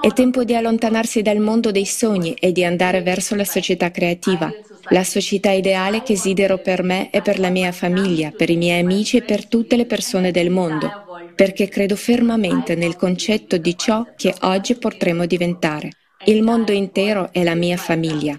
È 0.00 0.12
tempo 0.12 0.44
di 0.44 0.54
allontanarsi 0.54 1.22
dal 1.22 1.38
mondo 1.38 1.72
dei 1.72 1.86
sogni 1.86 2.34
e 2.34 2.52
di 2.52 2.64
andare 2.64 3.02
verso 3.02 3.34
la 3.34 3.44
società 3.44 3.90
creativa, 3.90 4.52
la 4.90 5.04
società 5.04 5.50
ideale 5.50 6.02
che 6.02 6.14
desidero 6.14 6.58
per 6.58 6.82
me 6.82 7.10
e 7.10 7.22
per 7.22 7.38
la 7.38 7.50
mia 7.50 7.72
famiglia, 7.72 8.30
per 8.30 8.50
i 8.50 8.56
miei 8.56 8.80
amici 8.80 9.18
e 9.18 9.22
per 9.22 9.46
tutte 9.46 9.76
le 9.76 9.86
persone 9.86 10.30
del 10.30 10.50
mondo, 10.50 10.90
perché 11.34 11.68
credo 11.68 11.96
fermamente 11.96 12.74
nel 12.74 12.96
concetto 12.96 13.56
di 13.56 13.76
ciò 13.76 14.06
che 14.16 14.34
oggi 14.42 14.74
potremo 14.76 15.26
diventare. 15.26 15.90
Il 16.26 16.42
mondo 16.42 16.72
intero 16.72 17.32
è 17.32 17.42
la 17.44 17.54
mia 17.54 17.76
famiglia. 17.76 18.38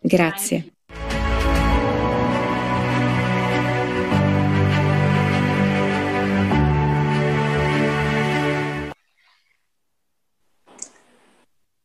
Grazie. 0.00 0.69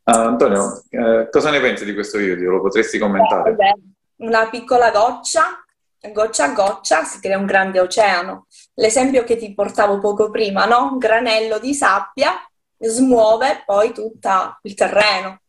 Antonio, 0.08 0.84
eh, 0.90 1.30
cosa 1.32 1.50
ne 1.50 1.60
pensi 1.60 1.84
di 1.84 1.94
questo 1.94 2.20
video? 2.20 2.52
Lo 2.52 2.62
potresti 2.62 3.00
commentare? 3.00 3.56
Eh, 3.58 3.74
una 4.18 4.48
piccola 4.50 4.92
goccia, 4.92 5.64
goccia 6.12 6.46
a 6.46 6.54
goccia 6.54 7.04
si 7.04 7.20
crea 7.20 7.40
un 7.40 7.48
grande 7.48 7.80
oceano. 7.80 8.46
L'esempio 8.76 9.24
che 9.24 9.36
ti 9.36 9.54
portavo 9.56 10.00
poco 10.00 10.30
prima, 10.30 10.66
no? 10.66 10.92
Un 10.92 10.98
granello 11.00 11.58
di 11.58 11.74
sabbia 11.74 12.34
smuove 12.78 13.64
poi 13.66 13.94
tutto 13.94 14.60
il 14.62 14.76
terreno. 14.76 15.40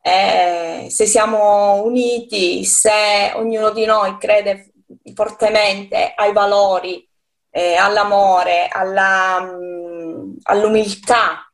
Eh, 0.00 0.88
se 0.90 1.06
siamo 1.06 1.84
uniti, 1.84 2.64
se 2.64 3.32
ognuno 3.36 3.70
di 3.70 3.84
noi 3.84 4.18
crede 4.18 4.72
fortemente 5.14 6.12
ai 6.16 6.32
valori, 6.32 7.08
eh, 7.50 7.76
all'amore, 7.76 8.66
alla, 8.68 9.40
mh, 9.40 10.38
all'umiltà, 10.42 11.51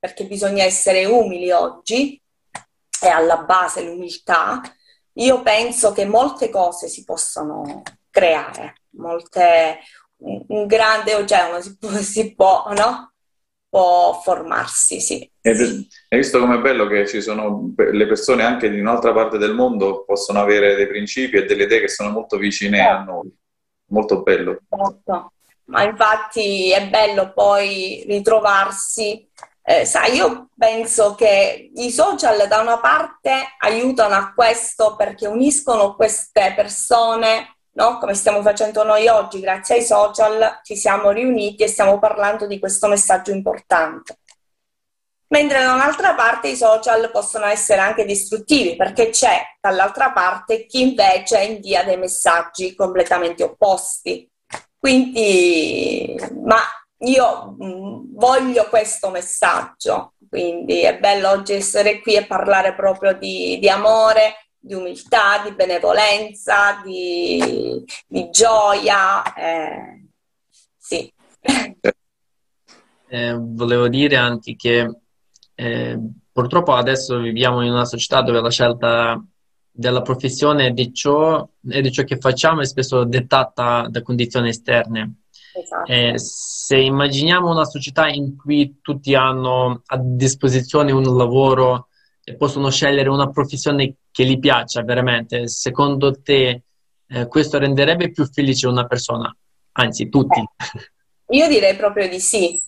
perché 0.00 0.24
bisogna 0.24 0.64
essere 0.64 1.04
umili 1.04 1.52
oggi, 1.52 2.20
è 3.00 3.08
alla 3.08 3.44
base 3.44 3.84
l'umiltà, 3.84 4.60
io 5.14 5.42
penso 5.42 5.92
che 5.92 6.06
molte 6.06 6.48
cose 6.48 6.88
si 6.88 7.04
possono 7.04 7.82
creare, 8.08 8.82
molte, 8.96 9.78
un, 10.22 10.42
un 10.48 10.66
grande 10.66 11.14
oceano 11.14 11.60
si 11.60 11.76
può, 11.76 11.90
si 12.00 12.34
può, 12.34 12.72
no? 12.72 13.12
può 13.70 14.20
formarsi, 14.20 15.00
sì. 15.00 15.30
Hai 15.40 16.18
visto 16.18 16.40
com'è 16.40 16.58
bello 16.58 16.88
che 16.88 17.06
ci 17.06 17.22
sono 17.22 17.72
le 17.76 18.06
persone 18.06 18.42
anche 18.42 18.68
di 18.68 18.80
un'altra 18.80 19.12
parte 19.12 19.38
del 19.38 19.54
mondo 19.54 20.02
possono 20.04 20.40
avere 20.40 20.74
dei 20.74 20.88
principi 20.88 21.36
e 21.36 21.44
delle 21.44 21.62
idee 21.62 21.80
che 21.80 21.88
sono 21.88 22.10
molto 22.10 22.36
vicine 22.36 22.78
sì. 22.78 22.82
a 22.82 22.96
certo. 22.96 23.12
noi. 23.12 23.36
Molto 23.90 24.22
bello. 24.22 24.58
Molto. 24.70 25.32
Ma 25.66 25.84
infatti 25.84 26.72
è 26.72 26.88
bello 26.88 27.32
poi 27.32 28.02
ritrovarsi 28.08 29.28
eh, 29.62 29.84
sai, 29.84 30.14
io 30.14 30.48
penso 30.56 31.14
che 31.14 31.70
i 31.74 31.90
social 31.90 32.48
da 32.48 32.60
una 32.60 32.78
parte 32.78 33.54
aiutano 33.58 34.14
a 34.14 34.32
questo 34.34 34.96
perché 34.96 35.26
uniscono 35.26 35.94
queste 35.94 36.54
persone, 36.56 37.56
no? 37.72 37.98
come 37.98 38.14
stiamo 38.14 38.42
facendo 38.42 38.82
noi 38.82 39.06
oggi, 39.08 39.40
grazie 39.40 39.76
ai 39.76 39.82
social 39.82 40.60
ci 40.62 40.76
siamo 40.76 41.10
riuniti 41.10 41.62
e 41.62 41.68
stiamo 41.68 41.98
parlando 41.98 42.46
di 42.46 42.58
questo 42.58 42.88
messaggio 42.88 43.32
importante. 43.32 44.18
Mentre 45.28 45.62
da 45.62 45.74
un'altra 45.74 46.14
parte 46.14 46.48
i 46.48 46.56
social 46.56 47.08
possono 47.12 47.46
essere 47.46 47.80
anche 47.80 48.04
distruttivi 48.04 48.74
perché 48.74 49.10
c'è 49.10 49.40
dall'altra 49.60 50.10
parte 50.10 50.66
chi 50.66 50.80
invece 50.80 51.42
invia 51.42 51.84
dei 51.84 51.96
messaggi 51.96 52.74
completamente 52.74 53.44
opposti. 53.44 54.28
Quindi, 54.76 56.16
ma 56.42 56.58
io 57.02 57.56
mm, 57.62 58.14
voglio 58.14 58.66
questo 58.68 59.10
messaggio, 59.10 60.14
quindi 60.28 60.82
è 60.82 60.98
bello 60.98 61.30
oggi 61.30 61.54
essere 61.54 62.00
qui 62.00 62.14
e 62.14 62.26
parlare 62.26 62.74
proprio 62.74 63.14
di, 63.16 63.58
di 63.58 63.68
amore, 63.68 64.50
di 64.58 64.74
umiltà, 64.74 65.42
di 65.42 65.54
benevolenza, 65.54 66.80
di, 66.84 67.82
di 68.06 68.30
gioia. 68.30 69.34
Eh, 69.34 70.08
sì. 70.76 71.12
Eh, 73.12 73.34
volevo 73.38 73.88
dire 73.88 74.16
anche 74.16 74.54
che 74.54 75.00
eh, 75.54 75.98
purtroppo 76.30 76.74
adesso 76.74 77.18
viviamo 77.18 77.62
in 77.62 77.72
una 77.72 77.84
società 77.84 78.22
dove 78.22 78.40
la 78.40 78.50
scelta 78.50 79.20
della 79.72 80.02
professione 80.02 80.72
di 80.72 80.92
ciò 80.92 81.48
e 81.68 81.80
di 81.80 81.90
ciò 81.90 82.04
che 82.04 82.18
facciamo 82.18 82.60
è 82.60 82.66
spesso 82.66 83.04
dettata 83.04 83.86
da 83.88 84.02
condizioni 84.02 84.50
esterne 84.50 85.20
Esatto. 85.54 85.90
Eh, 85.90 86.14
se 86.16 86.76
immaginiamo 86.76 87.50
una 87.50 87.64
società 87.64 88.08
in 88.08 88.36
cui 88.36 88.78
tutti 88.80 89.14
hanno 89.14 89.82
a 89.86 89.98
disposizione 89.98 90.92
un 90.92 91.16
lavoro 91.16 91.88
e 92.22 92.36
possono 92.36 92.70
scegliere 92.70 93.08
una 93.08 93.30
professione 93.30 93.96
che 94.10 94.24
gli 94.24 94.38
piaccia 94.38 94.82
veramente, 94.82 95.48
secondo 95.48 96.20
te 96.20 96.62
eh, 97.08 97.26
questo 97.26 97.58
renderebbe 97.58 98.10
più 98.10 98.24
felice 98.30 98.68
una 98.68 98.86
persona? 98.86 99.34
Anzi, 99.72 100.08
tutti. 100.08 100.40
Eh, 100.40 101.36
io 101.36 101.48
direi 101.48 101.76
proprio 101.76 102.08
di 102.08 102.20
sì. 102.20 102.60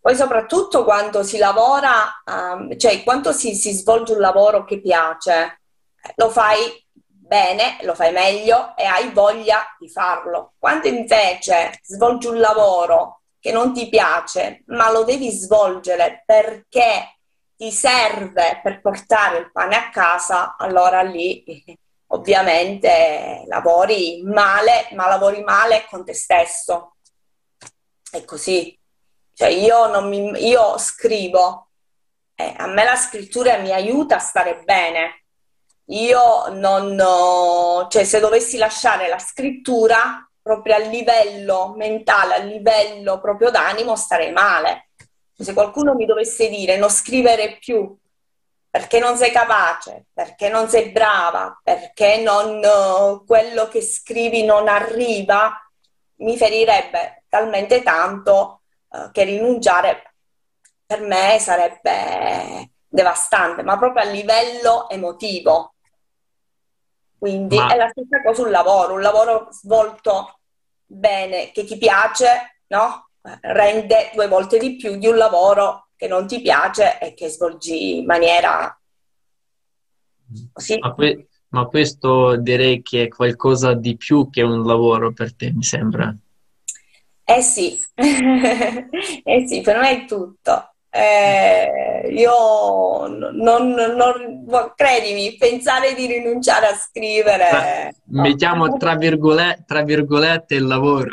Poi 0.00 0.14
soprattutto 0.14 0.84
quando 0.84 1.22
si 1.22 1.36
lavora, 1.36 2.22
um, 2.26 2.76
cioè 2.76 3.02
quando 3.02 3.32
si, 3.32 3.54
si 3.54 3.72
svolge 3.72 4.12
un 4.12 4.20
lavoro 4.20 4.64
che 4.64 4.80
piace, 4.80 5.62
lo 6.14 6.30
fai 6.30 6.58
bene, 7.26 7.78
lo 7.82 7.94
fai 7.94 8.12
meglio 8.12 8.76
e 8.76 8.84
hai 8.84 9.10
voglia 9.10 9.66
di 9.78 9.88
farlo. 9.88 10.52
Quando 10.58 10.88
invece 10.88 11.80
svolgi 11.82 12.28
un 12.28 12.38
lavoro 12.38 13.22
che 13.38 13.52
non 13.52 13.72
ti 13.72 13.88
piace, 13.88 14.62
ma 14.66 14.90
lo 14.90 15.04
devi 15.04 15.30
svolgere 15.30 16.22
perché 16.24 17.18
ti 17.56 17.70
serve 17.70 18.60
per 18.62 18.80
portare 18.80 19.38
il 19.38 19.50
pane 19.50 19.76
a 19.76 19.90
casa, 19.90 20.56
allora 20.56 21.02
lì 21.02 21.44
ovviamente 22.08 23.44
lavori 23.46 24.22
male, 24.24 24.88
ma 24.92 25.08
lavori 25.08 25.42
male 25.42 25.86
con 25.90 26.04
te 26.04 26.14
stesso. 26.14 26.96
È 28.10 28.24
così. 28.24 28.78
Cioè 29.32 29.48
io, 29.48 30.00
mi, 30.02 30.46
io 30.46 30.78
scrivo, 30.78 31.68
eh, 32.34 32.54
a 32.56 32.66
me 32.66 32.84
la 32.84 32.96
scrittura 32.96 33.58
mi 33.58 33.70
aiuta 33.70 34.16
a 34.16 34.20
stare 34.20 34.62
bene, 34.64 35.25
io 35.86 36.48
non, 36.52 37.86
cioè 37.88 38.04
se 38.04 38.20
dovessi 38.20 38.56
lasciare 38.56 39.08
la 39.08 39.18
scrittura 39.18 40.28
proprio 40.42 40.74
a 40.74 40.78
livello 40.78 41.74
mentale, 41.76 42.34
a 42.34 42.38
livello 42.38 43.20
proprio 43.20 43.50
d'animo, 43.50 43.96
starei 43.96 44.32
male. 44.32 44.90
Se 45.38 45.52
qualcuno 45.52 45.94
mi 45.94 46.06
dovesse 46.06 46.48
dire 46.48 46.76
non 46.76 46.88
scrivere 46.88 47.58
più 47.58 47.96
perché 48.76 48.98
non 48.98 49.16
sei 49.16 49.30
capace, 49.30 50.06
perché 50.12 50.50
non 50.50 50.68
sei 50.68 50.90
brava, 50.90 51.58
perché 51.62 52.18
non, 52.18 53.24
quello 53.26 53.68
che 53.68 53.80
scrivi 53.80 54.44
non 54.44 54.68
arriva, 54.68 55.50
mi 56.16 56.36
ferirebbe 56.36 57.24
talmente 57.28 57.82
tanto 57.82 58.60
uh, 58.88 59.10
che 59.12 59.24
rinunciare 59.24 60.12
per 60.84 61.00
me 61.00 61.38
sarebbe 61.40 62.72
devastante, 62.86 63.62
ma 63.62 63.78
proprio 63.78 64.04
a 64.04 64.10
livello 64.10 64.90
emotivo. 64.90 65.75
Quindi 67.18 67.56
ma... 67.56 67.68
è 67.68 67.76
la 67.76 67.88
stessa 67.88 68.22
cosa 68.22 68.42
un 68.42 68.50
lavoro, 68.50 68.94
un 68.94 69.00
lavoro 69.00 69.48
svolto 69.50 70.38
bene, 70.84 71.50
che 71.52 71.64
ti 71.64 71.76
piace, 71.78 72.60
no? 72.68 73.06
rende 73.40 74.10
due 74.14 74.28
volte 74.28 74.58
di 74.58 74.76
più 74.76 74.96
di 74.96 75.06
un 75.06 75.16
lavoro 75.16 75.88
che 75.96 76.06
non 76.06 76.26
ti 76.26 76.40
piace 76.40 76.98
e 77.00 77.14
che 77.14 77.28
svolgi 77.28 77.98
in 77.98 78.04
maniera 78.04 78.78
così. 80.52 80.78
Ma, 80.78 80.92
que- 80.92 81.28
ma 81.48 81.66
questo 81.66 82.36
direi 82.36 82.82
che 82.82 83.04
è 83.04 83.08
qualcosa 83.08 83.74
di 83.74 83.96
più 83.96 84.28
che 84.30 84.42
un 84.42 84.64
lavoro 84.64 85.12
per 85.12 85.34
te, 85.34 85.52
mi 85.52 85.62
sembra. 85.62 86.14
Eh 87.24 87.42
sì, 87.42 87.78
eh 87.94 89.46
sì, 89.46 89.60
per 89.62 89.78
me 89.78 90.02
è 90.02 90.04
tutto. 90.04 90.74
Eh, 90.96 92.08
io 92.12 93.06
non, 93.06 93.74
non, 93.74 94.74
credimi, 94.74 95.36
pensare 95.36 95.94
di 95.94 96.06
rinunciare 96.06 96.66
a 96.66 96.74
scrivere. 96.74 97.94
No. 98.06 98.22
Mettiamo 98.22 98.76
tra 98.76 98.96
virgolette, 98.96 99.64
tra 99.66 99.82
virgolette 99.82 100.54
il 100.54 100.66
lavoro. 100.66 101.10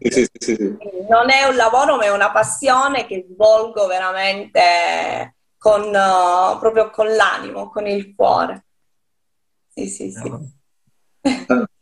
sì, 0.00 0.26
sì, 0.32 0.54
sì, 0.54 0.76
non 1.08 1.30
è 1.30 1.44
un 1.48 1.56
lavoro, 1.56 1.96
ma 1.96 2.04
è 2.04 2.10
una 2.10 2.30
passione 2.30 3.06
che 3.06 3.26
svolgo 3.30 3.86
veramente 3.86 5.36
con, 5.58 5.82
uh, 5.82 6.58
proprio 6.58 6.90
con 6.90 7.14
l'animo, 7.14 7.70
con 7.70 7.86
il 7.86 8.14
cuore. 8.14 8.64
Sì, 9.68 9.86
sì, 9.86 10.10
sì. 10.10 10.28
No. 10.28 10.40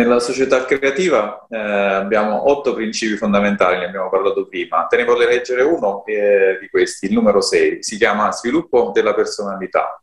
Nella 0.00 0.18
società 0.18 0.64
creativa 0.64 1.46
eh, 1.50 1.58
abbiamo 1.58 2.48
otto 2.50 2.72
principi 2.72 3.18
fondamentali, 3.18 3.80
ne 3.80 3.84
abbiamo 3.84 4.08
parlato 4.08 4.46
prima. 4.46 4.86
Te 4.86 4.96
ne 4.96 5.04
voglio 5.04 5.28
leggere 5.28 5.60
uno 5.60 6.02
eh, 6.06 6.56
di 6.58 6.70
questi, 6.70 7.04
il 7.04 7.12
numero 7.12 7.42
6, 7.42 7.82
si 7.82 7.98
chiama 7.98 8.32
Sviluppo 8.32 8.92
della 8.94 9.12
personalità. 9.12 10.00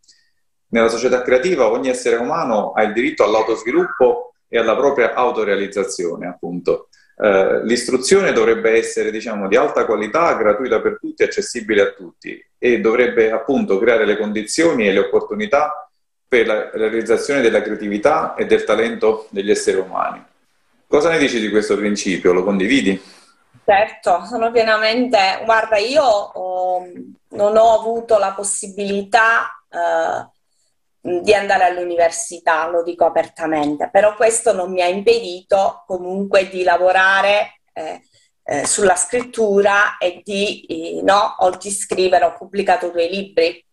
Nella 0.68 0.90
società 0.90 1.24
creativa 1.24 1.72
ogni 1.72 1.90
essere 1.90 2.18
umano 2.18 2.74
ha 2.74 2.84
il 2.84 2.94
diritto 2.94 3.24
all'autosviluppo 3.24 4.36
e 4.48 4.60
alla 4.60 4.76
propria 4.76 5.16
autorealizzazione, 5.16 6.28
appunto. 6.28 6.90
Eh, 7.20 7.64
l'istruzione 7.64 8.34
dovrebbe 8.34 8.78
essere, 8.78 9.10
diciamo, 9.10 9.48
di 9.48 9.56
alta 9.56 9.84
qualità, 9.88 10.36
gratuita 10.36 10.80
per 10.80 11.00
tutti, 11.00 11.24
accessibile 11.24 11.82
a 11.82 11.92
tutti 11.94 12.40
e 12.60 12.80
dovrebbe 12.80 13.32
appunto 13.32 13.80
creare 13.80 14.06
le 14.06 14.16
condizioni 14.16 14.88
e 14.88 14.92
le 14.92 15.00
opportunità 15.00 15.87
per 16.28 16.46
la 16.46 16.70
realizzazione 16.72 17.42
della 17.42 17.62
creatività 17.62 18.36
e 18.36 18.46
del 18.46 18.64
talento 18.64 19.28
degli 19.30 19.50
esseri 19.50 19.78
umani. 19.78 20.24
Cosa 20.88 21.10
ne 21.10 21.18
dici 21.18 21.40
di 21.40 21.50
questo 21.50 21.76
principio? 21.76 22.34
Lo 22.34 22.44
condividi? 22.44 23.02
Certo, 23.66 24.24
sono 24.26 24.52
pienamente... 24.52 25.42
Guarda, 25.44 25.78
io 25.78 26.04
oh, 26.04 26.86
non 27.30 27.58
ho 27.58 27.80
avuto 27.80 28.18
la 28.18 28.34
possibilità 28.34 29.62
eh, 29.70 31.22
di 31.22 31.34
andare 31.34 31.66
all'università, 31.66 32.68
lo 32.70 32.84
dico 32.84 33.06
apertamente, 33.06 33.90
però 33.92 34.16
questo 34.16 34.54
non 34.54 34.72
mi 34.72 34.82
ha 34.82 34.88
impedito 34.88 35.84
comunque 35.86 36.50
di 36.50 36.64
lavorare 36.64 37.62
eh, 37.74 38.02
eh, 38.44 38.66
sulla 38.66 38.96
scrittura 38.96 39.98
e 39.98 40.22
di, 40.24 40.66
eh, 40.66 41.02
no, 41.04 41.36
oggi 41.40 41.70
scrivere, 41.70 42.26
ho 42.26 42.36
pubblicato 42.38 42.90
due 42.90 43.08
libri, 43.08 43.64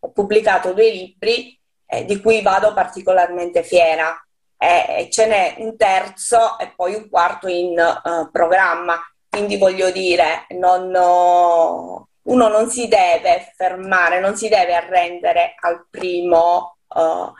ho 0.00 0.10
pubblicato 0.10 0.72
due 0.72 0.90
libri 0.90 1.56
eh, 1.94 2.04
di 2.04 2.20
cui 2.20 2.42
vado 2.42 2.72
particolarmente 2.72 3.62
fiera. 3.62 4.18
Eh, 4.56 5.08
ce 5.10 5.26
n'è 5.26 5.56
un 5.58 5.76
terzo 5.76 6.58
e 6.58 6.72
poi 6.74 6.94
un 6.94 7.08
quarto 7.08 7.48
in 7.48 7.78
uh, 7.78 8.30
programma. 8.30 8.98
Quindi 9.28 9.56
voglio 9.56 9.90
dire, 9.90 10.46
non, 10.50 10.94
uh, 10.94 12.06
uno 12.32 12.48
non 12.48 12.70
si 12.70 12.88
deve 12.88 13.52
fermare, 13.56 14.20
non 14.20 14.36
si 14.36 14.48
deve 14.48 14.74
arrendere 14.74 15.54
al 15.60 15.86
primo, 15.90 16.78
uh, 16.88 17.32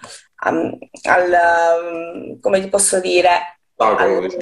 um, 0.48 0.78
al, 1.02 1.38
um, 1.80 2.40
come 2.40 2.60
ti 2.60 2.68
posso 2.68 3.00
dire? 3.00 3.60
Ostacolo, 3.76 4.18
al. 4.18 4.36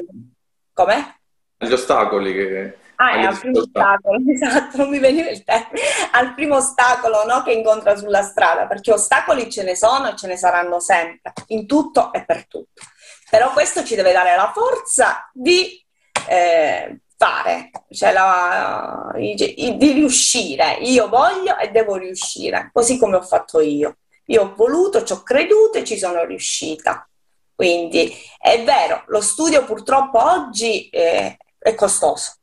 Come? 0.72 1.20
Gli 1.58 1.72
ostacoli 1.72 2.32
che 2.32 2.78
Ah, 3.02 3.14
è 3.14 3.24
al 3.24 3.36
primo 3.36 3.58
ostacolo, 3.58 4.18
esatto, 4.32 4.76
non 4.76 4.88
mi 4.88 5.00
veniva 5.00 5.28
il 5.28 5.42
termine, 5.42 5.84
al 6.12 6.34
primo 6.34 6.56
ostacolo 6.56 7.24
no, 7.24 7.42
che 7.42 7.50
incontra 7.50 7.96
sulla 7.96 8.22
strada, 8.22 8.68
perché 8.68 8.92
ostacoli 8.92 9.50
ce 9.50 9.64
ne 9.64 9.74
sono 9.74 10.10
e 10.10 10.16
ce 10.16 10.28
ne 10.28 10.36
saranno 10.36 10.78
sempre, 10.78 11.32
in 11.48 11.66
tutto 11.66 12.12
e 12.12 12.24
per 12.24 12.46
tutto. 12.46 12.80
Però 13.28 13.50
questo 13.52 13.82
ci 13.82 13.96
deve 13.96 14.12
dare 14.12 14.36
la 14.36 14.52
forza 14.54 15.28
di 15.32 15.84
eh, 16.28 17.00
fare, 17.16 17.70
cioè 17.90 18.12
la, 18.12 19.10
di, 19.16 19.92
riuscire. 19.92 20.74
Io 20.82 21.08
voglio 21.08 21.56
e 21.58 21.70
devo 21.70 21.96
riuscire, 21.96 22.70
così 22.72 22.98
come 22.98 23.16
ho 23.16 23.22
fatto 23.22 23.60
io. 23.60 23.96
Io 24.26 24.42
ho 24.42 24.54
voluto, 24.54 25.02
ci 25.02 25.12
ho 25.12 25.22
creduto 25.22 25.78
e 25.78 25.84
ci 25.84 25.98
sono 25.98 26.24
riuscita. 26.24 27.08
Quindi 27.54 28.14
è 28.38 28.62
vero, 28.62 29.04
lo 29.06 29.20
studio 29.20 29.64
purtroppo 29.64 30.22
oggi 30.22 30.88
eh, 30.88 31.36
è 31.58 31.74
costoso, 31.74 32.34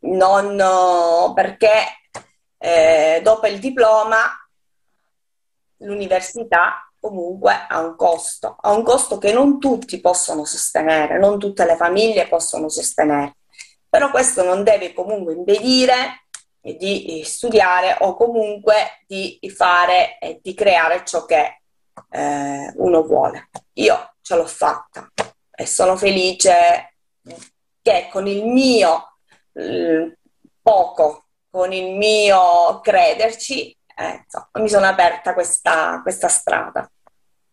non 0.00 1.32
perché 1.34 1.70
eh, 2.58 3.20
dopo 3.22 3.46
il 3.46 3.58
diploma 3.58 4.18
l'università 5.78 6.90
comunque 6.98 7.66
ha 7.68 7.80
un 7.80 7.94
costo, 7.96 8.56
ha 8.60 8.72
un 8.72 8.82
costo 8.82 9.18
che 9.18 9.32
non 9.32 9.58
tutti 9.58 10.00
possono 10.00 10.44
sostenere, 10.44 11.18
non 11.18 11.38
tutte 11.38 11.64
le 11.64 11.76
famiglie 11.76 12.26
possono 12.26 12.68
sostenere, 12.68 13.36
però 13.88 14.10
questo 14.10 14.42
non 14.42 14.64
deve 14.64 14.92
comunque 14.92 15.34
impedire 15.34 16.26
di 16.60 17.22
studiare 17.24 17.96
o 18.00 18.16
comunque 18.16 19.04
di 19.06 19.38
fare 19.54 20.18
e 20.18 20.40
di 20.42 20.52
creare 20.52 21.04
ciò 21.04 21.24
che 21.24 21.62
eh, 22.10 22.72
uno 22.76 23.02
vuole. 23.02 23.50
Io 23.74 24.14
ce 24.20 24.34
l'ho 24.34 24.46
fatta 24.46 25.08
e 25.54 25.66
sono 25.66 25.96
felice 25.96 26.96
che 27.80 28.08
con 28.10 28.26
il 28.26 28.44
mio 28.46 29.15
poco 30.62 31.24
con 31.50 31.72
il 31.72 31.96
mio 31.96 32.80
crederci, 32.82 33.70
eh, 33.96 34.22
insomma, 34.24 34.48
mi 34.54 34.68
sono 34.68 34.86
aperta 34.86 35.32
questa, 35.32 36.00
questa 36.02 36.28
strada. 36.28 36.90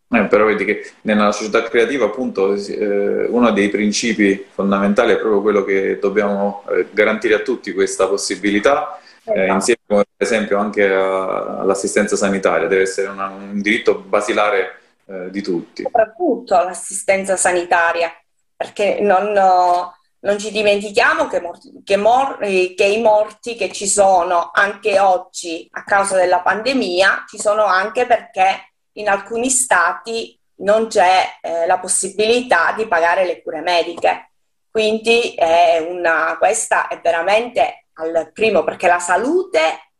Eh, 0.10 0.26
però 0.26 0.46
vedi 0.46 0.66
che 0.66 0.92
nella 1.02 1.32
società 1.32 1.63
creativa 1.63 2.06
appunto 2.06 2.54
eh, 2.54 3.26
uno 3.26 3.52
dei 3.52 3.70
principi 3.70 4.46
fondamentali 4.52 5.13
è 5.13 5.18
proprio 5.18 5.42
quello 5.42 5.63
che 5.63 5.98
dobbiamo 6.00 6.63
eh, 6.70 6.88
garantire 6.92 7.36
a 7.36 7.39
tutti 7.39 7.72
questa 7.72 8.08
possibilità, 8.08 9.00
eh, 9.24 9.32
esatto. 9.32 9.54
insieme 9.54 9.80
per 9.88 10.06
esempio 10.18 10.60
anche 10.60 10.86
a, 10.86 11.60
all'assistenza 11.60 12.16
sanitaria, 12.16 12.68
deve 12.68 12.84
essere 12.84 13.08
una, 13.08 13.28
un 13.30 13.62
diritto 13.62 14.00
basilare 14.00 14.82
eh, 15.06 15.30
di 15.32 15.42
tutti. 15.42 15.84
Soprattutto 15.84 16.56
l'assistenza 16.56 17.38
sanitaria, 17.38 18.12
perché 18.56 19.00
non... 19.00 19.92
Non 20.24 20.40
ci 20.40 20.52
dimentichiamo 20.52 21.28
che, 21.28 21.42
morti, 21.42 21.82
che, 21.84 21.98
mor, 21.98 22.38
eh, 22.42 22.74
che, 22.76 22.86
i 22.86 23.02
morti 23.02 23.56
che 23.56 23.72
ci 23.72 23.88
sono 23.88 24.52
anche 24.54 24.98
oggi 25.00 25.68
a 25.72 25.84
causa 25.84 26.16
della 26.16 26.40
pandemia 26.40 27.26
ci 27.28 27.38
sono 27.38 27.66
anche 27.66 28.06
perché 28.06 28.74
in 28.94 29.10
alcuni 29.10 29.50
stati 29.50 30.40
non 30.58 30.88
c'è 30.88 31.40
eh, 31.42 31.66
la 31.66 31.78
possibilità 31.78 32.74
di 32.76 32.88
pagare 32.88 33.26
le 33.26 33.42
cure 33.42 33.60
mediche. 33.60 34.32
Quindi 34.72 35.34
è 35.36 35.86
una, 35.90 36.38
questa 36.38 36.88
è 36.88 37.00
veramente 37.02 37.88
al 37.96 38.32
primo, 38.34 38.64
perché 38.64 38.88
la 38.88 39.00
salute 39.00 39.92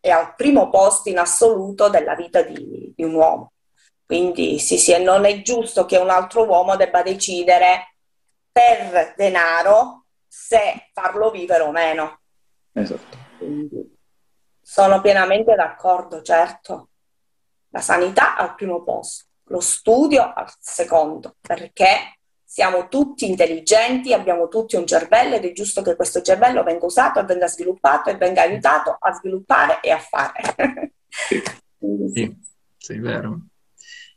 è 0.00 0.10
al 0.10 0.34
primo 0.36 0.70
posto 0.70 1.08
in 1.08 1.18
assoluto 1.18 1.88
della 1.88 2.14
vita 2.14 2.42
di, 2.42 2.92
di 2.94 3.02
un 3.04 3.14
uomo. 3.14 3.52
Quindi 4.06 4.58
sì, 4.58 4.78
sì, 4.78 5.02
non 5.02 5.24
è 5.24 5.42
giusto 5.42 5.86
che 5.86 5.96
un 5.96 6.10
altro 6.10 6.44
uomo 6.44 6.76
debba 6.76 7.02
decidere 7.02 7.91
per 8.52 9.14
denaro 9.16 10.04
se 10.28 10.90
farlo 10.92 11.30
vivere 11.30 11.62
o 11.62 11.72
meno. 11.72 12.20
Esatto. 12.72 13.16
Quindi 13.38 13.96
sono 14.60 15.00
pienamente 15.00 15.54
d'accordo, 15.54 16.22
certo. 16.22 16.88
La 17.70 17.80
sanità 17.80 18.36
al 18.36 18.54
primo 18.54 18.82
posto, 18.84 19.26
lo 19.44 19.60
studio 19.60 20.32
al 20.34 20.50
secondo, 20.60 21.36
perché 21.40 22.18
siamo 22.44 22.88
tutti 22.88 23.26
intelligenti, 23.26 24.12
abbiamo 24.12 24.48
tutti 24.48 24.76
un 24.76 24.86
cervello 24.86 25.36
ed 25.36 25.44
è 25.44 25.52
giusto 25.52 25.80
che 25.80 25.96
questo 25.96 26.20
cervello 26.20 26.62
venga 26.62 26.84
usato 26.84 27.24
venga 27.24 27.46
sviluppato 27.48 28.10
e 28.10 28.16
venga 28.16 28.42
aiutato 28.42 28.94
a 28.98 29.12
sviluppare 29.12 29.80
e 29.80 29.90
a 29.90 29.98
fare. 29.98 30.92
sì, 31.08 31.42
sì, 32.12 32.36
sì, 32.76 32.98
vero. 32.98 33.46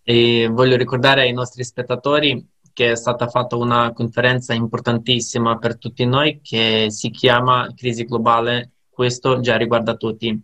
E 0.04 0.50
voglio 0.52 0.76
ricordare 0.76 1.22
ai 1.22 1.34
nostri 1.34 1.64
spettatori 1.64 2.46
che 2.76 2.92
è 2.92 2.96
stata 2.98 3.30
fatta 3.30 3.56
una 3.56 3.94
conferenza 3.94 4.54
importantissima 4.54 5.58
per 5.58 5.78
tutti 5.78 6.06
noi 6.06 6.42
che 6.44 6.88
si 6.90 7.10
chiama 7.10 7.72
Crisi 7.74 8.04
globale, 8.04 8.72
questo 8.90 9.40
già 9.40 9.56
riguarda 9.56 9.96
tutti. 9.96 10.38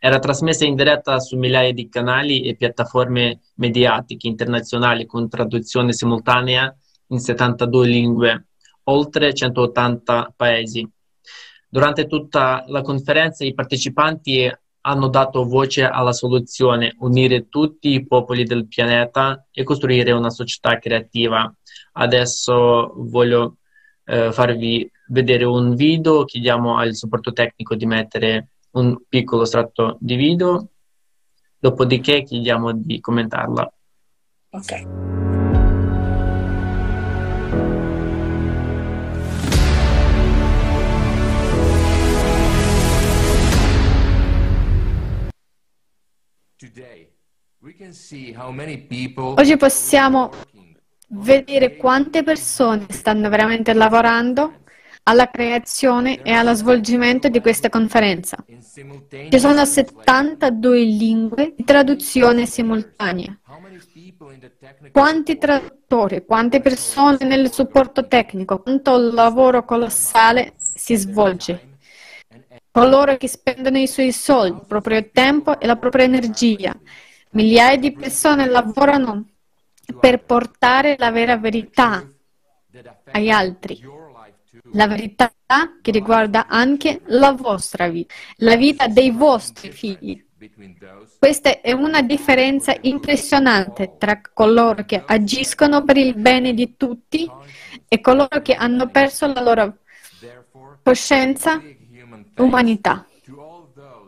Era 0.00 0.18
trasmessa 0.18 0.64
in 0.64 0.74
diretta 0.74 1.20
su 1.20 1.36
migliaia 1.36 1.72
di 1.72 1.88
canali 1.88 2.42
e 2.42 2.56
piattaforme 2.56 3.42
mediatiche 3.54 4.26
internazionali 4.26 5.06
con 5.06 5.28
traduzione 5.28 5.92
simultanea 5.92 6.76
in 7.10 7.20
72 7.20 7.86
lingue, 7.86 8.46
oltre 8.84 9.32
180 9.32 10.34
paesi. 10.36 10.88
Durante 11.68 12.08
tutta 12.08 12.64
la 12.66 12.82
conferenza 12.82 13.44
i 13.44 13.54
partecipanti 13.54 14.50
hanno 14.80 15.08
dato 15.08 15.44
voce 15.44 15.84
alla 15.84 16.12
soluzione, 16.12 16.96
unire 16.98 17.48
tutti 17.48 17.92
i 17.92 18.04
popoli 18.04 18.42
del 18.42 18.66
pianeta 18.66 19.46
e 19.52 19.62
costruire 19.62 20.10
una 20.10 20.30
società 20.30 20.78
creativa. 20.78 21.52
Adesso 22.00 22.92
voglio 22.96 23.56
eh, 24.04 24.30
farvi 24.32 24.88
vedere 25.08 25.44
un 25.44 25.74
video, 25.74 26.24
chiediamo 26.24 26.78
al 26.78 26.94
supporto 26.94 27.32
tecnico 27.32 27.74
di 27.74 27.86
mettere 27.86 28.50
un 28.72 28.96
piccolo 29.08 29.42
estratto 29.42 29.96
di 30.00 30.14
video, 30.14 30.68
dopodiché 31.58 32.22
chiediamo 32.22 32.72
di 32.72 33.00
commentarla. 33.00 33.72
Ok. 34.50 35.06
Oggi 49.36 49.56
possiamo 49.56 50.30
vedere 51.08 51.76
quante 51.76 52.22
persone 52.22 52.86
stanno 52.88 53.28
veramente 53.28 53.72
lavorando 53.72 54.60
alla 55.04 55.30
creazione 55.30 56.22
e 56.22 56.32
allo 56.32 56.54
svolgimento 56.54 57.28
di 57.28 57.40
questa 57.40 57.70
conferenza. 57.70 58.36
Ci 58.46 59.38
sono 59.38 59.64
72 59.64 60.80
lingue 60.82 61.54
di 61.56 61.64
traduzione 61.64 62.44
simultanea. 62.44 63.38
Quanti 64.92 65.38
traduttori, 65.38 66.24
quante 66.26 66.60
persone 66.60 67.18
nel 67.24 67.50
supporto 67.50 68.06
tecnico, 68.06 68.60
quanto 68.60 68.96
lavoro 69.12 69.64
colossale 69.64 70.52
si 70.56 70.94
svolge 70.96 71.68
coloro 72.70 73.16
che 73.16 73.26
spendono 73.26 73.78
i 73.78 73.88
suoi 73.88 74.12
soldi, 74.12 74.60
il 74.60 74.66
proprio 74.68 75.10
tempo 75.10 75.58
e 75.58 75.66
la 75.66 75.74
propria 75.74 76.04
energia. 76.04 76.72
Migliaia 77.30 77.76
di 77.76 77.92
persone 77.92 78.46
lavorano 78.46 79.24
per 79.98 80.24
portare 80.24 80.96
la 80.98 81.10
vera 81.10 81.36
verità 81.36 82.06
agli 83.12 83.30
altri. 83.30 83.80
La 84.72 84.86
verità 84.86 85.32
che 85.80 85.90
riguarda 85.90 86.46
anche 86.46 87.00
la 87.06 87.32
vostra 87.32 87.88
vita, 87.88 88.14
la 88.38 88.56
vita 88.56 88.86
dei 88.86 89.10
vostri 89.10 89.70
figli. 89.70 90.22
Questa 91.18 91.60
è 91.60 91.72
una 91.72 92.02
differenza 92.02 92.76
impressionante 92.82 93.96
tra 93.98 94.20
coloro 94.32 94.84
che 94.84 95.02
agiscono 95.04 95.82
per 95.84 95.96
il 95.96 96.14
bene 96.14 96.54
di 96.54 96.76
tutti 96.76 97.28
e 97.88 98.00
coloro 98.00 98.40
che 98.42 98.54
hanno 98.54 98.88
perso 98.88 99.26
la 99.26 99.40
loro 99.40 99.78
coscienza 100.82 101.60
umanità. 102.36 103.06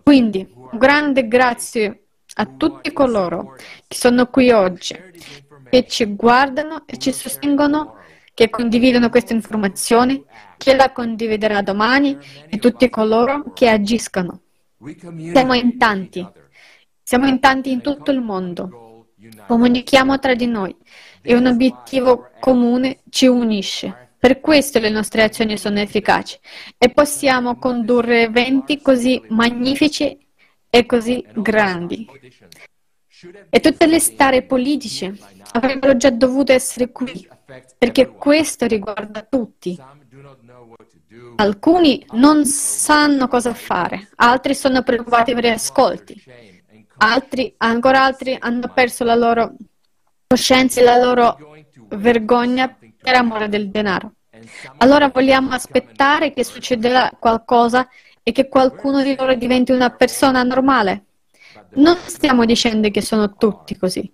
Quindi, 0.03 0.49
un 0.55 0.79
grande 0.79 1.27
grazie 1.27 2.05
a 2.35 2.47
tutti 2.47 2.93
coloro 2.93 3.57
che 3.87 3.97
sono 3.97 4.27
qui 4.27 4.51
oggi, 4.51 4.97
che 5.71 5.87
ci 5.87 6.05
guardano 6.05 6.83
e 6.87 6.99
ci 6.99 7.13
sostengono, 7.13 7.97
che 8.35 8.51
condividono 8.51 9.09
queste 9.09 9.33
informazioni, 9.33 10.23
che 10.57 10.75
la 10.75 10.91
condividerà 10.93 11.63
domani 11.63 12.19
e 12.49 12.59
tutti 12.59 12.89
coloro 12.91 13.53
che 13.55 13.69
agiscono. 13.69 14.41
Siamo 15.33 15.55
in 15.55 15.79
tanti, 15.79 16.27
siamo 17.03 17.27
in 17.27 17.39
tanti 17.39 17.71
in 17.71 17.81
tutto 17.81 18.11
il 18.11 18.21
mondo, 18.21 19.07
comunichiamo 19.47 20.19
tra 20.19 20.35
di 20.35 20.47
noi 20.47 20.75
e 21.23 21.35
un 21.35 21.47
obiettivo 21.47 22.31
comune 22.41 23.01
ci 23.11 23.27
unisce. 23.27 24.09
Per 24.19 24.41
questo 24.41 24.79
le 24.79 24.91
nostre 24.91 25.23
azioni 25.23 25.57
sono 25.57 25.81
efficaci 25.81 26.39
e 26.77 26.91
possiamo 26.91 27.59
condurre 27.59 28.23
eventi 28.23 28.81
così 28.83 29.23
magnifici 29.29 30.19
e 30.69 30.87
così 30.87 31.25
grandi. 31.35 32.07
E 33.51 33.61
tutte 33.61 33.87
le 33.87 33.99
stare 33.99 34.43
politiche 34.43 35.15
avrebbero 35.53 35.97
già 35.97 36.11
dovuto 36.11 36.53
essere 36.53 36.91
qui, 36.91 37.29
perché 37.77 38.09
questo 38.09 38.67
riguarda 38.67 39.23
tutti. 39.23 39.79
Alcuni 41.37 42.05
non 42.13 42.45
sanno 42.45 43.29
cosa 43.29 43.55
fare, 43.55 44.11
altri 44.17 44.55
sono 44.55 44.83
preoccupati 44.83 45.35
per 45.35 45.45
gli 45.45 45.49
ascolti, 45.49 46.23
altri, 46.99 47.55
ancora 47.59 48.05
altri 48.05 48.37
hanno 48.39 48.71
perso 48.73 49.05
la 49.05 49.15
loro 49.15 49.55
coscienza 50.27 50.81
e 50.81 50.85
la 50.85 50.97
loro 50.97 51.37
vergogna 51.89 52.77
per 53.03 53.15
amore 53.15 53.49
del 53.49 53.71
denaro. 53.71 54.15
Allora 54.79 55.09
vogliamo 55.09 55.51
aspettare 55.51 56.33
che 56.33 56.45
succederà 56.45 57.11
qualcosa 57.19 57.89
e 58.23 58.33
che 58.33 58.49
qualcuno 58.49 59.03
di 59.03 59.17
loro 59.17 59.35
diventi 59.35 59.73
una 59.73 59.91
persona 59.91 60.43
normale. 60.43 61.05
Non 61.73 61.97
stiamo 61.97 62.45
dicendo 62.45 62.91
che 62.91 63.01
sono 63.01 63.35
tutti 63.35 63.77
così, 63.77 64.11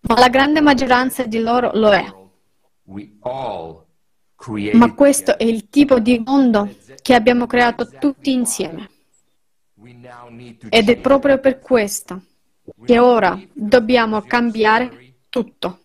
ma 0.00 0.18
la 0.18 0.28
grande 0.28 0.60
maggioranza 0.60 1.24
di 1.24 1.38
loro 1.40 1.70
lo 1.74 1.92
è. 1.92 2.18
Ma 4.72 4.94
questo 4.94 5.38
è 5.38 5.44
il 5.44 5.68
tipo 5.68 5.98
di 5.98 6.22
mondo 6.24 6.74
che 7.02 7.14
abbiamo 7.14 7.46
creato 7.46 7.88
tutti 7.88 8.32
insieme. 8.32 8.88
Ed 10.68 10.88
è 10.88 10.96
proprio 10.96 11.38
per 11.38 11.58
questo 11.58 12.22
che 12.84 12.98
ora 12.98 13.38
dobbiamo 13.52 14.20
cambiare 14.22 15.14
tutto. 15.28 15.80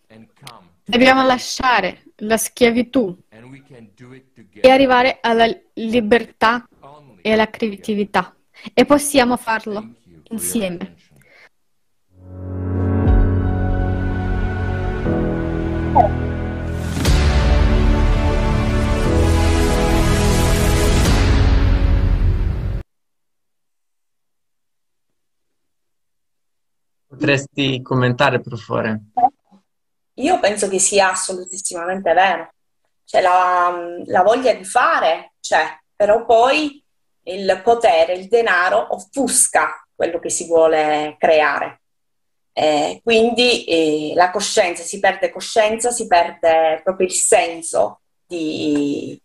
Dobbiamo 0.83 1.25
lasciare 1.25 2.03
la 2.17 2.37
schiavitù 2.37 3.15
e 4.61 4.69
arrivare 4.69 5.17
alla 5.21 5.47
libertà 5.73 6.67
e 7.21 7.31
alla 7.31 7.49
creatività. 7.49 8.35
E 8.73 8.85
possiamo 8.85 9.35
farlo 9.35 9.95
insieme. 10.29 10.95
Potresti 27.07 27.81
commentare, 27.81 28.41
per 28.41 28.57
favore? 28.57 29.03
Io 30.15 30.39
penso 30.41 30.67
che 30.67 30.79
sia 30.79 31.11
assolutissimamente 31.11 32.11
vero. 32.13 32.49
Cioè 33.05 33.21
la, 33.21 33.73
la 34.05 34.21
voglia 34.21 34.53
di 34.53 34.65
fare 34.65 35.35
c'è, 35.39 35.79
però 35.95 36.25
poi 36.25 36.83
il 37.23 37.61
potere, 37.63 38.13
il 38.15 38.27
denaro 38.27 38.93
offusca 38.93 39.87
quello 39.95 40.19
che 40.19 40.29
si 40.29 40.45
vuole 40.45 41.15
creare. 41.17 41.83
Eh, 42.57 43.01
quindi 43.03 43.65
eh, 43.65 44.13
la 44.15 44.31
coscienza, 44.31 44.81
si 44.81 44.99
perde 44.99 45.29
coscienza, 45.29 45.91
si 45.91 46.07
perde 46.07 46.79
proprio 46.83 47.07
il 47.07 47.13
senso 47.13 48.01
di, 48.25 49.21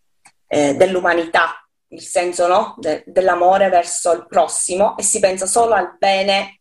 eh, 0.47 0.75
dell'umanità, 0.75 1.65
il 1.89 2.01
senso 2.01 2.47
no? 2.47 2.75
De, 2.77 3.03
dell'amore 3.05 3.69
verso 3.69 4.11
il 4.11 4.27
prossimo 4.27 4.97
e 4.97 5.03
si 5.03 5.19
pensa 5.19 5.45
solo 5.45 5.75
al 5.75 5.95
bene, 5.97 6.59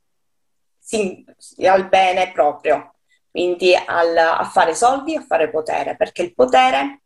sì, 0.78 1.24
al 1.64 1.88
bene 1.88 2.30
proprio 2.30 2.94
quindi 3.30 3.74
al, 3.74 4.16
a 4.16 4.44
fare 4.44 4.74
soldi, 4.74 5.14
a 5.14 5.24
fare 5.24 5.50
potere, 5.50 5.96
perché 5.96 6.22
il 6.22 6.34
potere 6.34 7.02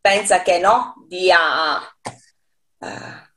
pensa 0.00 0.42
che 0.42 0.58
no, 0.58 0.94
dia, 1.08 1.80
eh, 2.78 3.31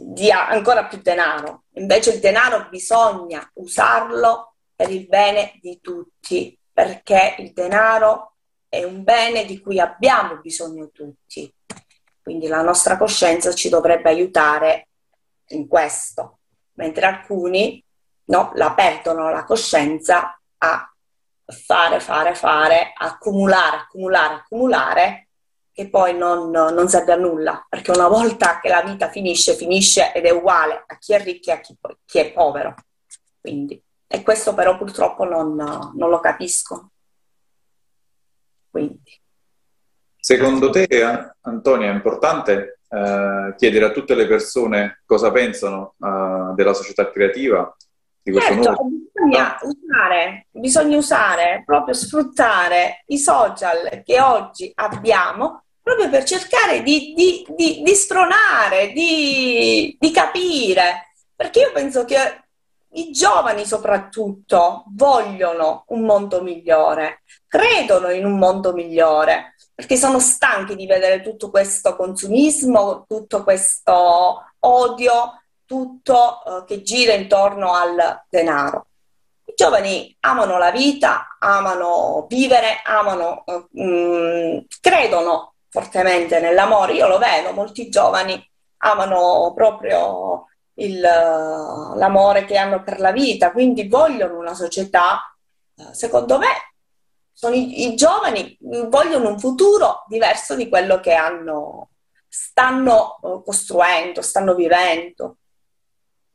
dia 0.00 0.48
ancora 0.48 0.86
più 0.86 1.00
denaro, 1.02 1.64
invece 1.74 2.12
il 2.12 2.20
denaro 2.20 2.68
bisogna 2.68 3.48
usarlo 3.54 4.54
per 4.74 4.90
il 4.90 5.06
bene 5.08 5.58
di 5.60 5.80
tutti, 5.80 6.56
perché 6.72 7.34
il 7.38 7.52
denaro 7.52 8.34
è 8.68 8.84
un 8.84 9.02
bene 9.02 9.44
di 9.44 9.60
cui 9.60 9.80
abbiamo 9.80 10.36
bisogno 10.36 10.90
tutti. 10.90 11.52
Quindi 12.22 12.46
la 12.46 12.62
nostra 12.62 12.96
coscienza 12.96 13.52
ci 13.54 13.68
dovrebbe 13.68 14.10
aiutare 14.10 14.88
in 15.48 15.66
questo, 15.66 16.40
mentre 16.74 17.06
alcuni 17.06 17.82
no? 18.26 18.52
la 18.54 18.72
perdono 18.72 19.30
la 19.30 19.44
coscienza 19.44 20.38
a 20.58 20.92
fare, 21.46 22.00
fare, 22.00 22.34
fare, 22.34 22.92
accumulare, 22.94 23.78
accumulare, 23.78 24.34
accumulare, 24.34 25.27
che 25.78 25.90
poi 25.90 26.18
non, 26.18 26.50
non 26.50 26.88
serve 26.88 27.12
a 27.12 27.16
nulla, 27.16 27.64
perché 27.68 27.92
una 27.92 28.08
volta 28.08 28.58
che 28.58 28.68
la 28.68 28.82
vita 28.82 29.10
finisce, 29.10 29.54
finisce 29.54 30.12
ed 30.12 30.24
è 30.24 30.30
uguale 30.30 30.82
a 30.84 30.98
chi 30.98 31.12
è 31.12 31.22
ricco 31.22 31.50
e 31.50 31.52
a 31.52 31.60
chi, 31.60 31.78
chi 32.04 32.18
è 32.18 32.32
povero. 32.32 32.74
Quindi, 33.40 33.80
e 34.08 34.22
questo 34.24 34.54
però 34.54 34.76
purtroppo 34.76 35.22
non, 35.22 35.54
non 35.54 36.10
lo 36.10 36.18
capisco. 36.18 36.90
Quindi. 38.68 39.20
Secondo 40.18 40.70
te, 40.70 40.88
Antonio, 41.42 41.88
è 41.88 41.94
importante 41.94 42.80
eh, 42.88 43.54
chiedere 43.56 43.84
a 43.84 43.92
tutte 43.92 44.16
le 44.16 44.26
persone 44.26 45.02
cosa 45.06 45.30
pensano 45.30 45.94
uh, 45.98 46.56
della 46.56 46.74
società 46.74 47.08
creativa. 47.08 47.72
Di 48.20 48.32
questo 48.32 48.52
certo, 48.52 48.68
nuovo... 48.68 48.88
bisogna, 49.12 49.56
usare, 49.62 50.46
bisogna 50.50 50.96
usare, 50.96 51.62
proprio 51.64 51.94
sfruttare 51.94 53.04
i 53.06 53.16
social 53.16 54.02
che 54.02 54.20
oggi 54.20 54.72
abbiamo 54.74 55.62
proprio 55.88 56.10
per 56.10 56.24
cercare 56.24 56.82
di, 56.82 57.14
di, 57.16 57.46
di, 57.56 57.80
di 57.82 57.94
stronare, 57.94 58.92
di, 58.92 59.96
capire. 60.12 61.14
Perché 61.34 61.60
io 61.60 61.72
penso 61.72 62.04
che 62.04 62.42
i 62.92 63.10
giovani 63.10 63.64
soprattutto 63.64 64.84
vogliono 64.94 65.84
un 65.88 66.02
mondo 66.02 66.42
migliore, 66.42 67.22
credono 67.46 68.10
in 68.10 68.26
un 68.26 68.36
mondo 68.38 68.74
migliore 68.74 69.54
perché 69.74 69.96
sono 69.96 70.18
stanchi 70.18 70.74
di 70.74 70.86
vedere 70.86 71.22
tutto 71.22 71.50
questo 71.50 71.94
consumismo, 71.94 73.04
tutto 73.06 73.44
questo 73.44 74.42
odio, 74.58 75.40
tutto 75.64 76.42
eh, 76.44 76.64
che 76.66 76.82
gira 76.82 77.14
intorno 77.14 77.72
al 77.72 78.24
denaro. 78.28 78.86
I 79.44 79.52
giovani 79.54 80.14
amano 80.20 80.58
la 80.58 80.72
vita, 80.72 81.36
amano 81.38 82.26
vivere, 82.28 82.80
amano, 82.84 83.44
eh, 83.46 83.66
mh, 83.70 83.82
mm, 83.84 84.58
credono 84.80 85.52
fortemente 85.68 86.40
nell'amore. 86.40 86.94
Io 86.94 87.06
lo 87.06 87.18
vedo, 87.18 87.52
molti 87.52 87.88
giovani 87.88 88.42
amano 88.78 89.52
proprio 89.54 90.46
il, 90.74 91.00
l'amore 91.00 92.44
che 92.44 92.56
hanno 92.56 92.82
per 92.82 93.00
la 93.00 93.12
vita, 93.12 93.52
quindi 93.52 93.88
vogliono 93.88 94.38
una 94.38 94.54
società, 94.54 95.34
eh, 95.76 95.94
secondo 95.94 96.38
me, 96.38 96.46
sono 97.32 97.54
i, 97.54 97.86
i, 97.86 97.94
giovani 97.94 98.56
vogliono 98.88 99.28
un 99.28 99.38
futuro 99.38 100.04
diverso 100.08 100.56
di 100.56 100.68
quello 100.68 100.98
che 100.98 101.14
hanno, 101.14 101.90
stanno 102.26 103.18
uh, 103.20 103.44
costruendo, 103.44 104.22
stanno 104.22 104.54
vivendo. 104.54 105.36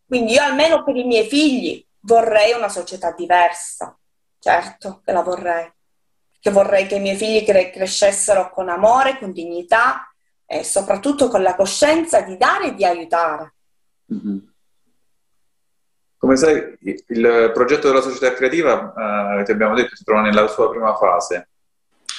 Quindi 0.06 0.34
io 0.34 0.44
almeno 0.44 0.84
per 0.84 0.96
i 0.96 1.04
miei 1.04 1.28
figli 1.28 1.86
vorrei 2.00 2.54
una 2.54 2.70
società 2.70 3.12
diversa, 3.12 3.98
certo 4.40 5.02
che 5.04 5.12
la 5.12 5.24
vorrei, 5.24 5.73
che 6.44 6.52
vorrei 6.52 6.88
che 6.88 6.96
i 6.96 7.00
miei 7.00 7.16
figli 7.16 7.46
cre- 7.46 7.70
crescessero 7.70 8.52
con 8.52 8.68
amore, 8.68 9.18
con 9.18 9.32
dignità 9.32 10.14
e 10.46 10.66
soprattutto 10.66 11.30
con 11.30 11.42
la 11.42 11.56
coscienza 11.56 12.20
di 12.20 12.36
dare 12.36 12.68
e 12.68 12.76
di 12.76 12.84
aiutare. 12.84 13.54
Mm-hmm. 14.14 14.38
Come 16.18 16.36
sai, 16.36 16.78
il 16.82 17.52
progetto 17.54 17.88
della 17.88 18.02
società 18.02 18.34
creativa, 18.34 19.40
eh, 19.40 19.44
che 19.46 19.54
abbiamo 19.54 19.74
detto, 19.74 19.96
si 19.96 20.04
trova 20.04 20.20
nella 20.20 20.48
sua 20.48 20.70
prima 20.70 20.94
fase. 20.98 21.48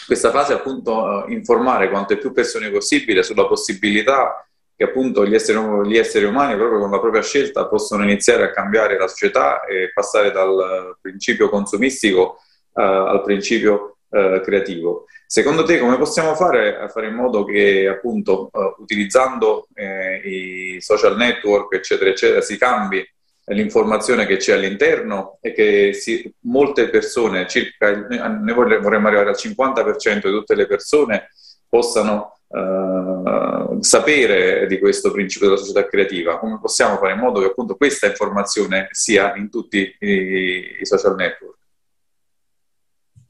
Questa 0.07 0.31
fase 0.31 0.55
è 0.55 0.57
appunto 0.57 1.27
eh, 1.27 1.33
informare 1.35 1.91
quante 1.91 2.17
più 2.17 2.33
persone 2.33 2.71
possibile 2.71 3.23
sulla 3.23 3.47
possibilità 3.47 4.43
che 4.75 4.85
appunto 4.85 5.27
gli 5.27 5.35
esseri, 5.35 5.87
gli 5.87 5.99
esseri, 5.99 6.25
umani, 6.25 6.57
proprio 6.57 6.81
con 6.81 6.91
la 6.91 6.99
propria 6.99 7.21
scelta, 7.21 7.67
possono 7.67 8.05
iniziare 8.05 8.45
a 8.45 8.51
cambiare 8.53 8.97
la 8.97 9.07
società 9.07 9.65
e 9.65 9.93
passare 9.93 10.31
dal 10.31 10.97
principio 10.99 11.51
consumistico 11.51 12.39
uh, 12.73 12.81
al 12.81 13.23
principio 13.23 13.94
uh, 14.15 14.41
creativo. 14.41 15.07
Secondo 15.27 15.65
te 15.65 15.79
come 15.79 15.99
possiamo 15.99 16.35
fare 16.35 16.79
a 16.79 16.89
fare 16.89 17.09
in 17.09 17.15
modo 17.15 17.45
che 17.45 17.89
appunto 17.89 18.51
uh, 18.53 18.81
utilizzando 18.83 19.67
eh, 19.75 20.17
i 20.25 20.81
social 20.81 21.17
network, 21.17 21.75
eccetera, 21.75 22.11
eccetera, 22.11 22.41
si 22.41 22.57
cambi 22.57 23.05
l'informazione 23.47 24.27
che 24.27 24.37
c'è 24.37 24.55
all'interno 24.55 25.39
e 25.43 25.53
che 25.53 25.93
si, 25.93 26.33
molte 26.43 26.89
persone, 26.89 27.47
circa, 27.47 27.95
noi 27.95 28.55
vorremmo 28.55 28.89
arrivare 28.89 29.29
al 29.29 29.37
50% 29.37 30.15
di 30.15 30.31
tutte 30.31 30.55
le 30.55 30.67
persone, 30.67 31.29
possano 31.69 32.39
uh, 32.47 33.81
sapere 33.81 34.67
di 34.67 34.79
questo 34.79 35.11
principio 35.11 35.49
della 35.49 35.61
società 35.61 35.87
creativa. 35.87 36.39
Come 36.39 36.59
possiamo 36.59 36.97
fare 36.97 37.13
in 37.13 37.19
modo 37.19 37.41
che 37.41 37.47
appunto 37.47 37.77
questa 37.77 38.07
informazione 38.07 38.89
sia 38.93 39.35
in 39.37 39.51
tutti 39.51 39.95
i, 39.99 40.77
i 40.81 40.87
social 40.87 41.15
network? 41.17 41.64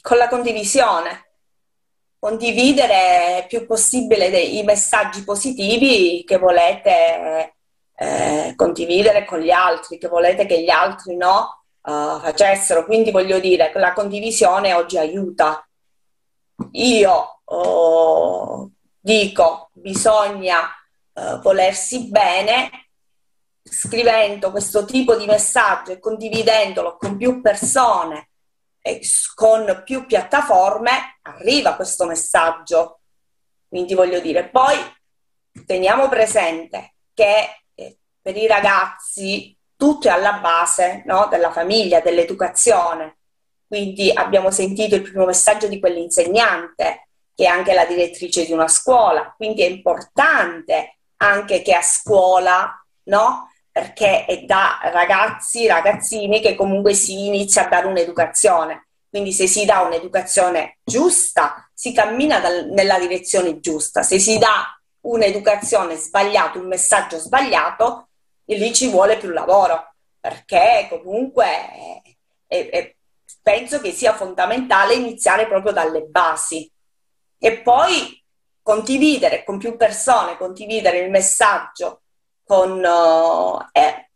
Con 0.07 0.19
la 0.19 0.29
condivisione. 0.29 1.31
Condividere 2.19 3.47
più 3.49 3.65
possibile 3.65 4.29
dei, 4.29 4.59
i 4.59 4.63
messaggi 4.63 5.25
positivi 5.25 6.25
che 6.27 6.37
volete 6.37 7.55
eh, 7.97 8.53
condividere 8.55 9.25
con 9.25 9.39
gli 9.39 9.51
altri, 9.51 9.97
che 9.97 10.09
volete 10.09 10.45
che 10.45 10.61
gli 10.63 10.69
altri 10.69 11.17
no 11.17 11.65
uh, 11.81 12.19
facessero. 12.21 12.85
Quindi 12.85 13.13
voglio 13.13 13.39
dire 13.39 13.73
la 13.77 13.95
condivisione 13.95 14.75
oggi 14.75 14.99
aiuta. 14.99 15.67
Io 16.73 17.41
oh, 17.43 18.71
dico 19.01 19.71
bisogna 19.73 20.69
uh, 21.15 21.41
volersi 21.41 22.11
bene 22.11 22.89
scrivendo 23.63 24.51
questo 24.51 24.85
tipo 24.85 25.17
di 25.17 25.25
messaggio 25.25 25.93
e 25.93 25.99
condividendolo 25.99 26.99
con 26.99 27.17
più 27.17 27.41
persone 27.41 28.29
con 29.35 29.83
più 29.85 30.07
piattaforme 30.07 31.19
arriva 31.23 31.75
questo 31.75 32.05
messaggio. 32.07 33.01
Quindi 33.69 33.95
voglio 33.95 34.21
dire, 34.21 34.49
poi 34.49 34.77
teniamo 35.67 36.09
presente 36.09 36.95
che 37.15 37.65
per 38.21 38.37
i 38.37 38.47
ragazzi 38.47 39.55
tutto 39.77 40.09
è 40.09 40.11
alla 40.11 40.35
base 40.35 41.03
no? 41.07 41.27
della 41.31 41.53
famiglia, 41.53 42.01
dell'educazione. 42.01 43.19
Quindi 43.67 44.11
abbiamo 44.11 44.51
sentito 44.51 44.95
il 44.95 45.03
primo 45.03 45.27
messaggio 45.27 45.67
di 45.69 45.79
quell'insegnante, 45.81 47.09
che 47.35 47.45
è 47.45 47.49
anche 47.49 47.75
la 47.75 47.85
direttrice 47.85 48.47
di 48.47 48.53
una 48.53 48.69
scuola. 48.69 49.35
Quindi 49.37 49.63
è 49.63 49.67
importante 49.67 50.99
anche 51.17 51.61
che 51.61 51.75
a 51.75 51.83
scuola, 51.83 52.83
no? 53.05 53.51
Perché 53.75 54.25
è 54.25 54.43
da 54.45 54.79
ragazzi, 54.85 55.67
ragazzini 55.67 56.41
che 56.41 56.55
comunque 56.55 56.95
si 56.95 57.27
inizia 57.27 57.65
a 57.65 57.69
dare 57.69 57.89
un'educazione. 57.89 58.87
Quindi 59.09 59.33
se 59.33 59.49
si 59.49 59.65
dà 59.65 59.81
un'educazione 59.81 60.79
giusta, 60.85 61.69
si 61.75 61.93
cammina 61.93 62.39
dal, 62.39 62.69
nella 62.71 63.01
direzione 63.01 63.59
giusta. 63.59 64.05
Se 64.05 64.21
si 64.21 64.39
dà 64.39 64.79
un'educazione 65.01 65.97
sbagliata, 65.97 66.61
un 66.61 66.69
messaggio 66.69 67.19
sbagliato, 67.19 68.11
lì 68.45 68.73
ci 68.73 68.91
vuole 68.91 69.17
più 69.17 69.31
lavoro, 69.31 69.95
perché 70.21 70.87
comunque 70.89 71.45
è, 72.47 72.69
è, 72.69 72.95
penso 73.43 73.81
che 73.81 73.91
sia 73.91 74.15
fondamentale 74.15 74.95
iniziare 74.95 75.49
proprio 75.49 75.73
dalle 75.73 76.03
basi 76.03 76.71
e 77.39 77.59
poi 77.59 78.23
condividere 78.63 79.43
con 79.43 79.59
più 79.59 79.77
persone, 79.77 80.37
condividere 80.37 80.99
il 80.99 81.11
messaggio 81.11 82.04
con, 82.45 82.79
uh, 82.79 83.59
eh, 83.73 84.11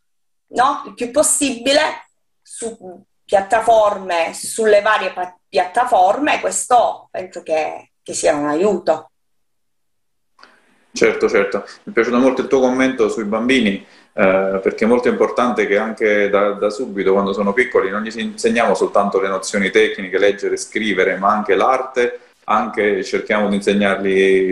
no, 0.48 0.82
il 0.86 0.94
più 0.94 1.10
possibile 1.10 2.08
su 2.42 3.02
piattaforme, 3.24 4.32
sulle 4.34 4.80
varie 4.80 5.12
piattaforme, 5.48 6.40
questo 6.40 7.08
penso 7.10 7.42
che, 7.42 7.92
che 8.02 8.14
sia 8.14 8.34
un 8.34 8.48
aiuto. 8.48 9.10
Certo, 10.90 11.28
certo. 11.28 11.64
Mi 11.84 11.90
è 11.90 11.94
piaciuto 11.94 12.18
molto 12.18 12.40
il 12.40 12.48
tuo 12.48 12.60
commento 12.60 13.08
sui 13.08 13.24
bambini 13.24 13.86
eh, 14.20 14.58
perché 14.60 14.84
è 14.84 14.88
molto 14.88 15.08
importante 15.08 15.66
che 15.66 15.76
anche 15.76 16.28
da, 16.28 16.52
da, 16.52 16.70
subito, 16.70 17.12
quando 17.12 17.32
sono 17.32 17.52
piccoli, 17.52 17.88
non 17.90 18.02
gli 18.02 18.18
insegniamo 18.18 18.74
soltanto 18.74 19.20
le 19.20 19.28
nozioni 19.28 19.70
tecniche, 19.70 20.18
leggere, 20.18 20.56
scrivere, 20.56 21.16
ma 21.16 21.28
anche 21.30 21.54
l'arte, 21.54 22.20
anche 22.44 23.04
cerchiamo 23.04 23.48
di 23.48 23.58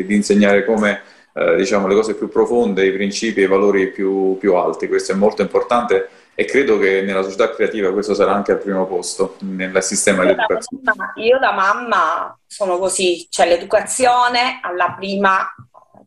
di 0.06 0.14
insegnare 0.14 0.64
come 0.64 1.00
eh, 1.36 1.54
diciamo, 1.56 1.86
le 1.86 1.94
cose 1.94 2.14
più 2.14 2.28
profonde, 2.28 2.86
i 2.86 2.92
principi 2.92 3.40
e 3.40 3.44
i 3.44 3.48
valori 3.48 3.90
più, 3.90 4.38
più 4.38 4.54
alti. 4.54 4.88
Questo 4.88 5.12
è 5.12 5.14
molto 5.14 5.42
importante 5.42 6.08
e 6.34 6.46
credo 6.46 6.78
che 6.78 7.02
nella 7.02 7.22
società 7.22 7.50
creativa 7.50 7.92
questo 7.92 8.14
sarà 8.14 8.32
anche 8.32 8.52
al 8.52 8.58
primo 8.58 8.86
posto 8.86 9.36
nel 9.40 9.82
sistema 9.82 10.24
io 10.24 10.34
di 10.34 10.34
mamma, 10.34 11.12
io 11.16 11.38
da 11.38 11.52
mamma 11.52 12.38
sono 12.46 12.78
così, 12.78 13.26
cioè 13.28 13.48
l'educazione 13.48 14.60
alla 14.62 14.94
prima, 14.96 15.54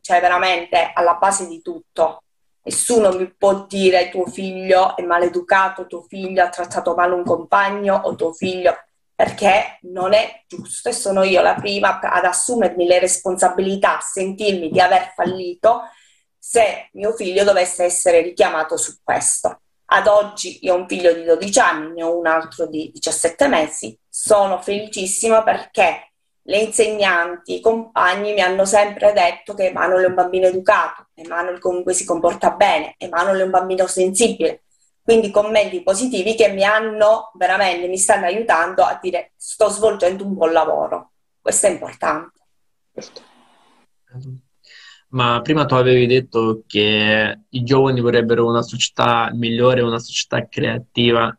cioè 0.00 0.20
veramente 0.20 0.90
alla 0.92 1.14
base 1.14 1.46
di 1.46 1.62
tutto. 1.62 2.22
Nessuno 2.62 3.12
mi 3.12 3.32
può 3.36 3.66
dire 3.68 4.10
tuo 4.10 4.26
figlio 4.26 4.96
è 4.96 5.02
maleducato, 5.02 5.86
tuo 5.86 6.02
figlio 6.02 6.42
ha 6.42 6.48
trattato 6.48 6.94
male 6.94 7.14
un 7.14 7.24
compagno 7.24 8.00
o 8.04 8.16
tuo 8.16 8.32
figlio 8.32 8.76
perché 9.20 9.80
non 9.82 10.14
è 10.14 10.44
giusto 10.46 10.88
e 10.88 10.94
sono 10.94 11.24
io 11.24 11.42
la 11.42 11.54
prima 11.54 12.00
ad 12.00 12.24
assumermi 12.24 12.86
le 12.86 12.98
responsabilità, 13.00 13.98
a 13.98 14.00
sentirmi 14.00 14.70
di 14.70 14.80
aver 14.80 15.12
fallito 15.14 15.82
se 16.38 16.88
mio 16.92 17.12
figlio 17.12 17.44
dovesse 17.44 17.84
essere 17.84 18.22
richiamato 18.22 18.78
su 18.78 18.96
questo. 19.04 19.60
Ad 19.92 20.06
oggi 20.06 20.60
io 20.62 20.72
ho 20.72 20.78
un 20.78 20.88
figlio 20.88 21.12
di 21.12 21.24
12 21.24 21.58
anni, 21.58 21.92
ne 21.96 22.02
ho 22.02 22.18
un 22.18 22.26
altro 22.26 22.66
di 22.66 22.90
17 22.94 23.46
mesi, 23.48 23.94
sono 24.08 24.62
felicissima 24.62 25.42
perché 25.42 26.12
le 26.44 26.56
insegnanti, 26.56 27.56
i 27.56 27.60
compagni 27.60 28.32
mi 28.32 28.40
hanno 28.40 28.64
sempre 28.64 29.12
detto 29.12 29.52
che 29.52 29.66
Emanuele 29.66 30.06
è 30.06 30.08
un 30.08 30.14
bambino 30.14 30.46
educato, 30.46 31.08
Emanuele 31.12 31.58
comunque 31.58 31.92
si 31.92 32.06
comporta 32.06 32.52
bene, 32.52 32.94
Emanuele 32.96 33.42
è 33.42 33.44
un 33.44 33.50
bambino 33.50 33.86
sensibile. 33.86 34.62
Quindi 35.10 35.32
commenti 35.32 35.82
positivi 35.82 36.36
che 36.36 36.52
mi 36.52 36.62
hanno 36.62 37.32
veramente, 37.34 37.88
mi 37.88 37.98
stanno 37.98 38.26
aiutando 38.26 38.84
a 38.84 38.96
dire 39.02 39.32
sto 39.34 39.68
svolgendo 39.68 40.24
un 40.24 40.34
buon 40.34 40.52
lavoro. 40.52 41.14
Questo 41.40 41.66
è 41.66 41.70
importante. 41.70 42.38
ma 45.08 45.40
prima 45.42 45.64
tu 45.64 45.74
avevi 45.74 46.06
detto 46.06 46.62
che 46.64 47.40
i 47.48 47.62
giovani 47.64 48.00
vorrebbero 48.00 48.46
una 48.46 48.62
società 48.62 49.30
migliore, 49.32 49.80
una 49.80 49.98
società 49.98 50.46
creativa, 50.46 51.36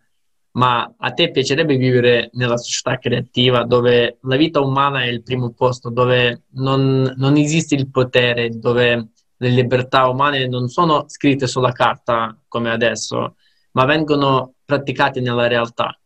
ma 0.56 0.94
a 0.98 1.14
te 1.14 1.32
piacerebbe 1.32 1.78
vivere 1.78 2.30
nella 2.34 2.58
società 2.58 2.98
creativa 2.98 3.64
dove 3.64 4.18
la 4.24 4.36
vita 4.36 4.60
umana 4.60 5.04
è 5.04 5.08
il 5.08 5.24
primo 5.24 5.54
posto, 5.54 5.90
dove 5.90 6.44
non, 6.56 7.14
non 7.16 7.38
esiste 7.38 7.76
il 7.76 7.90
potere, 7.90 8.50
dove 8.50 9.12
le 9.38 9.50
libertà 9.50 10.10
umane 10.10 10.46
non 10.50 10.68
sono 10.68 11.06
scritte 11.08 11.48
sulla 11.48 11.72
carta 11.72 12.38
come 12.50 12.70
adesso, 12.70 13.38
ma 13.72 13.86
vengono 13.86 14.54
praticate 14.66 15.20
nella 15.22 15.48
realtà? 15.48 15.98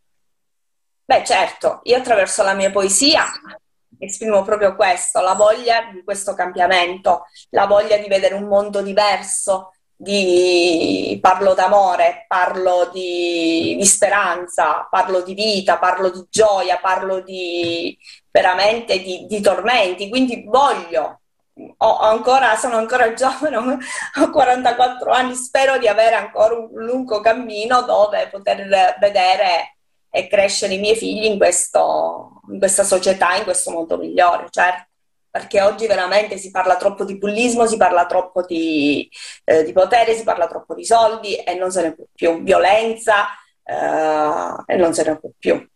Beh, 1.06 1.23
certo, 1.23 1.82
io 1.84 1.97
attraverso 1.97 2.43
la 2.43 2.54
mia 2.54 2.71
poesia 2.71 3.25
esprimo 3.99 4.43
proprio 4.43 4.75
questo, 4.75 5.21
la 5.21 5.34
voglia 5.34 5.89
di 5.91 6.04
questo 6.04 6.34
cambiamento, 6.34 7.25
la 7.51 7.65
voglia 7.65 7.97
di 7.97 8.08
vedere 8.08 8.36
un 8.36 8.45
mondo 8.45 8.82
diverso, 8.82 9.71
di... 9.95 11.17
parlo 11.21 11.54
d'amore, 11.54 12.25
parlo 12.28 12.89
di... 12.91 13.75
di, 13.78 13.86
speranza, 13.86 14.88
parlo 14.89 15.21
di 15.21 15.34
vita, 15.34 15.78
parlo 15.78 16.10
di 16.10 16.25
gioia, 16.30 16.78
parlo 16.80 17.21
di 17.21 17.97
veramente 18.32 18.99
di, 19.01 19.25
di 19.28 19.41
tormenti, 19.41 20.10
quindi 20.10 20.43
voglio. 20.45 21.21
Ho 21.78 21.98
ancora, 22.00 22.56
sono 22.58 22.76
ancora 22.76 23.13
giovane, 23.13 23.58
ho 24.20 24.30
44 24.30 25.12
anni, 25.12 25.36
spero 25.36 25.78
di 25.78 25.88
avere 25.88 26.15
ancora 26.15 26.56
un 26.56 26.70
lungo 26.74 27.22
cammino 27.22 27.84
dove 27.84 28.28
poter 28.30 28.98
vedere 29.00 29.78
e 30.10 30.28
crescere 30.28 30.74
i 30.74 30.80
miei 30.80 30.96
figli 30.96 31.26
in, 31.26 31.38
questo, 31.38 32.41
in 32.50 32.60
questa 32.60 32.84
società, 32.84 33.36
in 33.36 33.44
questo 33.44 33.72
mondo 33.72 33.98
migliore, 33.98 34.48
certo 34.50 34.88
perché 35.36 35.60
oggi 35.60 35.86
veramente 35.86 36.38
si 36.38 36.50
parla 36.50 36.78
troppo 36.78 37.04
di 37.04 37.18
bullismo, 37.18 37.65
si 37.65 37.76
parla 37.76 38.06
troppo 38.06 38.41
di, 38.44 39.10
eh, 39.44 39.65
di 39.65 39.74
potere, 39.74 40.15
si 40.15 40.24
parla 40.24 40.48
troppo 40.48 40.74
di 40.74 40.86
soldi 40.86 41.36
e 41.36 41.56
non 41.56 41.72
se 41.72 41.82
ne 41.82 41.94
può 41.94 42.06
più, 42.13 42.41
violenza 42.41 43.26
eh, 43.62 44.63
e 44.65 44.78
non 44.78 44.94
se 44.94 45.04
ne 45.04 45.20
può 45.20 45.30
più, 45.38 45.70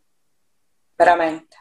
veramente. 0.95 1.57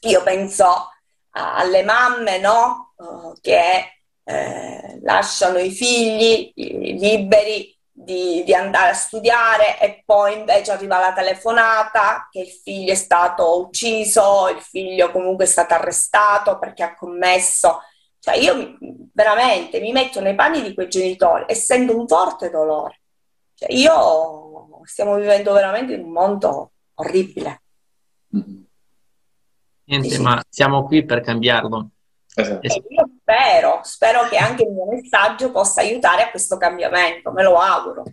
Io 0.00 0.24
penso 0.24 0.90
alle 1.30 1.84
mamme 1.84 2.38
no? 2.38 2.91
Uh, 3.02 3.34
che 3.40 4.02
eh, 4.24 5.00
lasciano 5.02 5.58
i 5.58 5.70
figli 5.70 6.52
liberi 6.54 7.76
di, 7.90 8.42
di, 8.44 8.54
andare 8.54 8.90
a 8.90 8.94
studiare 8.94 9.80
e 9.80 10.02
poi 10.04 10.38
invece 10.38 10.72
arriva 10.72 10.98
la 10.98 11.12
telefonata 11.12 12.28
che 12.30 12.40
il 12.40 12.48
figlio 12.48 12.92
è 12.92 12.96
stato 12.96 13.60
ucciso, 13.60 14.48
il 14.48 14.60
figlio 14.60 15.10
comunque 15.10 15.44
è 15.44 15.48
stato 15.48 15.74
arrestato 15.74 16.58
perché 16.58 16.82
ha 16.82 16.94
commesso. 16.94 17.80
Cioè 18.18 18.36
io 18.36 18.78
veramente 19.12 19.80
mi 19.80 19.92
metto 19.92 20.20
nei 20.20 20.34
panni 20.34 20.62
di 20.62 20.74
quei 20.74 20.88
genitori 20.88 21.44
e 21.46 21.54
sento 21.54 21.96
un 21.98 22.06
forte 22.06 22.50
dolore. 22.50 23.00
Cioè 23.54 23.72
io 23.72 24.80
stiamo 24.84 25.16
vivendo 25.16 25.52
veramente 25.52 25.94
in 25.94 26.04
un 26.04 26.12
mondo 26.12 26.72
orribile. 26.94 27.62
Niente, 29.84 30.08
sì. 30.08 30.20
ma 30.20 30.40
siamo 30.48 30.84
qui 30.84 31.04
per 31.04 31.20
cambiarlo. 31.20 31.90
Esatto. 32.34 32.66
io 32.66 33.10
spero, 33.20 33.80
spero 33.82 34.28
che 34.28 34.36
anche 34.36 34.62
il 34.62 34.70
mio 34.70 34.86
messaggio 34.86 35.50
possa 35.50 35.82
aiutare 35.82 36.22
a 36.22 36.30
questo 36.30 36.56
cambiamento, 36.56 37.30
me 37.30 37.42
lo 37.42 37.56
auguro. 37.56 38.04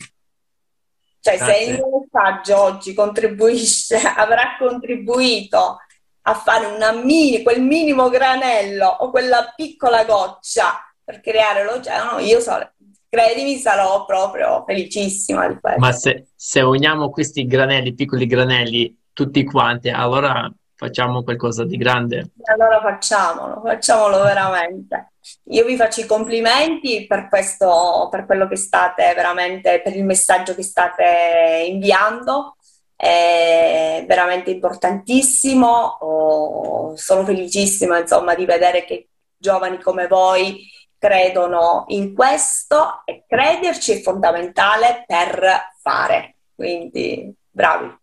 Cioè, 1.21 1.37
Grazie. 1.37 1.53
se 1.53 1.63
il 1.63 1.73
mio 1.75 1.99
messaggio 1.99 2.61
oggi 2.61 2.93
contribuisce, 2.93 3.97
avrà 4.15 4.55
contribuito 4.57 5.77
a 6.21 6.33
fare 6.33 6.67
mini, 7.03 7.41
quel 7.43 7.61
minimo 7.61 8.09
granello 8.09 8.87
o 8.87 9.09
quella 9.09 9.53
piccola 9.55 10.03
goccia 10.05 10.79
per 11.03 11.21
creare 11.21 11.63
l'oceano, 11.63 12.19
io 12.19 12.39
so, 12.39 12.71
credimi, 13.09 13.57
sarò 13.57 14.05
proprio 14.05 14.63
felicissima 14.65 15.47
di 15.47 15.57
questo. 15.59 15.79
Ma 15.79 15.91
se, 15.91 16.27
se 16.35 16.61
uniamo 16.61 17.09
questi 17.09 17.47
granelli, 17.47 17.95
piccoli 17.95 18.27
granelli, 18.27 18.95
tutti 19.11 19.43
quanti, 19.43 19.89
allora 19.89 20.51
facciamo 20.79 21.23
qualcosa 21.23 21.65
di 21.65 21.75
grande. 21.75 22.31
Allora 22.43 22.79
facciamolo, 22.79 23.61
facciamolo 23.61 24.23
veramente. 24.23 25.11
Io 25.49 25.65
vi 25.65 25.75
faccio 25.75 25.99
i 25.99 26.05
complimenti 26.05 27.05
per 27.05 27.27
questo, 27.27 28.07
per 28.09 28.25
quello 28.25 28.47
che 28.47 28.55
state 28.55 29.13
veramente, 29.13 29.81
per 29.81 29.93
il 29.93 30.05
messaggio 30.05 30.55
che 30.55 30.63
state 30.63 31.65
inviando. 31.67 32.55
È 32.95 34.05
veramente 34.07 34.51
importantissimo. 34.51 35.67
Oh, 35.99 36.95
sono 36.95 37.25
felicissima 37.25 37.99
insomma 37.99 38.33
di 38.33 38.45
vedere 38.45 38.85
che 38.85 39.09
giovani 39.35 39.81
come 39.81 40.07
voi 40.07 40.65
credono 40.97 41.83
in 41.87 42.13
questo 42.15 43.01
e 43.03 43.25
crederci 43.27 43.99
è 43.99 44.01
fondamentale 44.01 45.03
per 45.05 45.73
fare. 45.81 46.35
Quindi 46.55 47.33
bravi. 47.49 47.98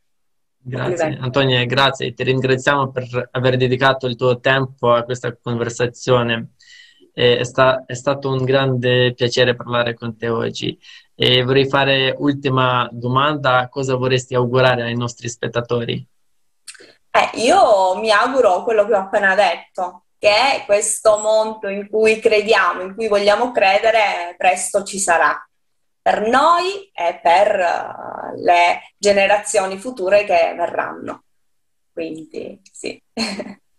Grazie 0.68 1.16
Antonia, 1.20 1.64
grazie. 1.64 2.12
Ti 2.12 2.24
ringraziamo 2.24 2.90
per 2.90 3.28
aver 3.30 3.56
dedicato 3.56 4.08
il 4.08 4.16
tuo 4.16 4.40
tempo 4.40 4.92
a 4.92 5.04
questa 5.04 5.36
conversazione. 5.40 6.54
È, 7.12 7.44
sta, 7.44 7.84
è 7.86 7.94
stato 7.94 8.30
un 8.30 8.42
grande 8.42 9.14
piacere 9.14 9.54
parlare 9.54 9.94
con 9.94 10.16
te 10.16 10.28
oggi. 10.28 10.76
E 11.14 11.44
vorrei 11.44 11.68
fare 11.68 12.16
ultima 12.18 12.88
domanda. 12.90 13.68
Cosa 13.68 13.94
vorresti 13.94 14.34
augurare 14.34 14.82
ai 14.82 14.96
nostri 14.96 15.28
spettatori? 15.28 16.04
Eh, 17.10 17.38
io 17.38 17.96
mi 18.00 18.10
auguro 18.10 18.64
quello 18.64 18.86
che 18.86 18.94
ho 18.94 18.98
appena 18.98 19.36
detto, 19.36 20.06
che 20.18 20.64
questo 20.66 21.20
mondo 21.20 21.68
in 21.68 21.88
cui 21.88 22.18
crediamo, 22.18 22.82
in 22.82 22.96
cui 22.96 23.06
vogliamo 23.06 23.52
credere, 23.52 24.34
presto 24.36 24.82
ci 24.82 24.98
sarà 24.98 25.45
per 26.06 26.22
noi 26.28 26.88
e 26.94 27.18
per 27.20 27.58
uh, 27.58 28.40
le 28.40 28.92
generazioni 28.96 29.76
future 29.76 30.22
che 30.22 30.54
verranno. 30.56 31.24
Quindi 31.92 32.62
sì. 32.70 33.02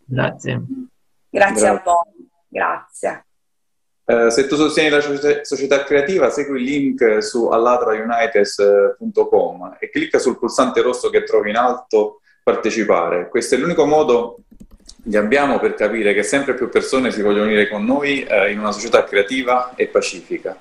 Grazie. 0.03 0.61
Grazie 1.29 1.67
a 1.69 1.81
voi, 1.81 2.27
grazie. 2.49 3.27
Uh, 4.03 4.27
se 4.27 4.45
tu 4.45 4.57
sostieni 4.57 4.89
la 4.89 4.99
società, 4.99 5.45
società, 5.45 5.85
creativa, 5.85 6.29
segui 6.29 6.59
il 6.59 6.65
link 6.65 7.23
su 7.23 7.47
allatraunites.com 7.47 9.77
e 9.79 9.89
clicca 9.89 10.19
sul 10.19 10.37
pulsante 10.37 10.81
rosso 10.81 11.09
che 11.09 11.23
trovi 11.23 11.51
in 11.51 11.55
alto 11.55 12.19
partecipare. 12.43 13.29
Questo 13.29 13.55
è 13.55 13.57
l'unico 13.57 13.85
modo 13.85 14.39
che 15.09 15.17
abbiamo 15.17 15.59
per 15.59 15.75
capire 15.75 16.13
che 16.13 16.23
sempre 16.23 16.55
più 16.55 16.67
persone 16.67 17.09
si 17.09 17.21
vogliono 17.21 17.45
unire 17.45 17.69
con 17.69 17.85
noi 17.85 18.27
uh, 18.29 18.49
in 18.49 18.59
una 18.59 18.73
società 18.73 19.05
creativa 19.05 19.75
e 19.75 19.87
pacifica. 19.87 20.57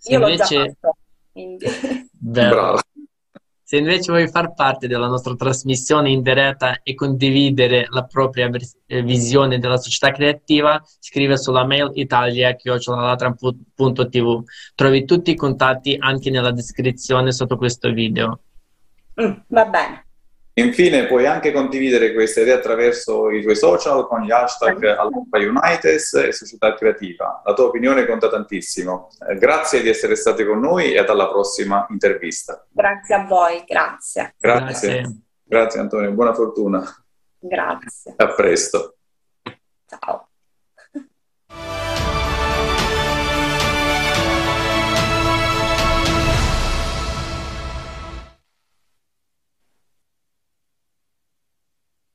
Se 0.00 0.12
Io 0.12 0.18
invece... 0.18 0.56
l'ho 0.56 0.64
già 0.64 0.74
fatto, 0.80 0.96
quindi... 1.30 1.66
Se 3.62 3.76
invece 3.76 4.10
vuoi 4.10 4.28
far 4.28 4.52
parte 4.54 4.88
della 4.88 5.06
nostra 5.06 5.36
trasmissione 5.36 6.10
in 6.10 6.22
diretta 6.22 6.80
e 6.82 6.94
condividere 6.94 7.86
la 7.90 8.04
propria 8.04 8.50
eh, 8.86 9.02
visione 9.02 9.60
della 9.60 9.76
società 9.76 10.10
creativa, 10.10 10.82
scrive 10.98 11.36
sulla 11.36 11.64
mail 11.64 11.90
italia.tv. 11.94 12.52
Trovi 14.74 15.04
tutti 15.04 15.30
i 15.30 15.36
contatti 15.36 15.96
anche 16.00 16.30
nella 16.30 16.50
descrizione 16.50 17.30
sotto 17.30 17.56
questo 17.56 17.92
video. 17.92 18.40
Mm, 19.22 19.34
va 19.46 19.64
bene. 19.66 20.06
Infine 20.60 21.06
puoi 21.06 21.26
anche 21.26 21.52
condividere 21.52 22.12
queste 22.12 22.42
idee 22.42 22.52
attraverso 22.54 23.30
i 23.30 23.42
tuoi 23.42 23.56
social 23.56 24.06
con 24.06 24.22
gli 24.22 24.30
hashtag 24.30 24.84
Alpha 24.84 25.38
Unites 25.38 26.12
e 26.14 26.32
Società 26.32 26.74
Creativa. 26.74 27.42
La 27.44 27.54
tua 27.54 27.66
opinione 27.66 28.06
conta 28.06 28.28
tantissimo. 28.28 29.08
Eh, 29.28 29.36
grazie 29.36 29.80
di 29.80 29.88
essere 29.88 30.16
stati 30.16 30.44
con 30.44 30.60
noi 30.60 30.92
e 30.92 30.98
alla 30.98 31.28
prossima 31.28 31.86
intervista. 31.88 32.66
Grazie 32.70 33.14
a 33.14 33.24
voi, 33.24 33.64
grazie. 33.66 34.34
Grazie. 34.38 35.00
Grazie, 35.00 35.20
grazie 35.44 35.80
Antonio, 35.80 36.12
buona 36.12 36.34
fortuna. 36.34 36.84
Grazie. 37.38 38.14
A 38.16 38.28
presto. 38.28 38.96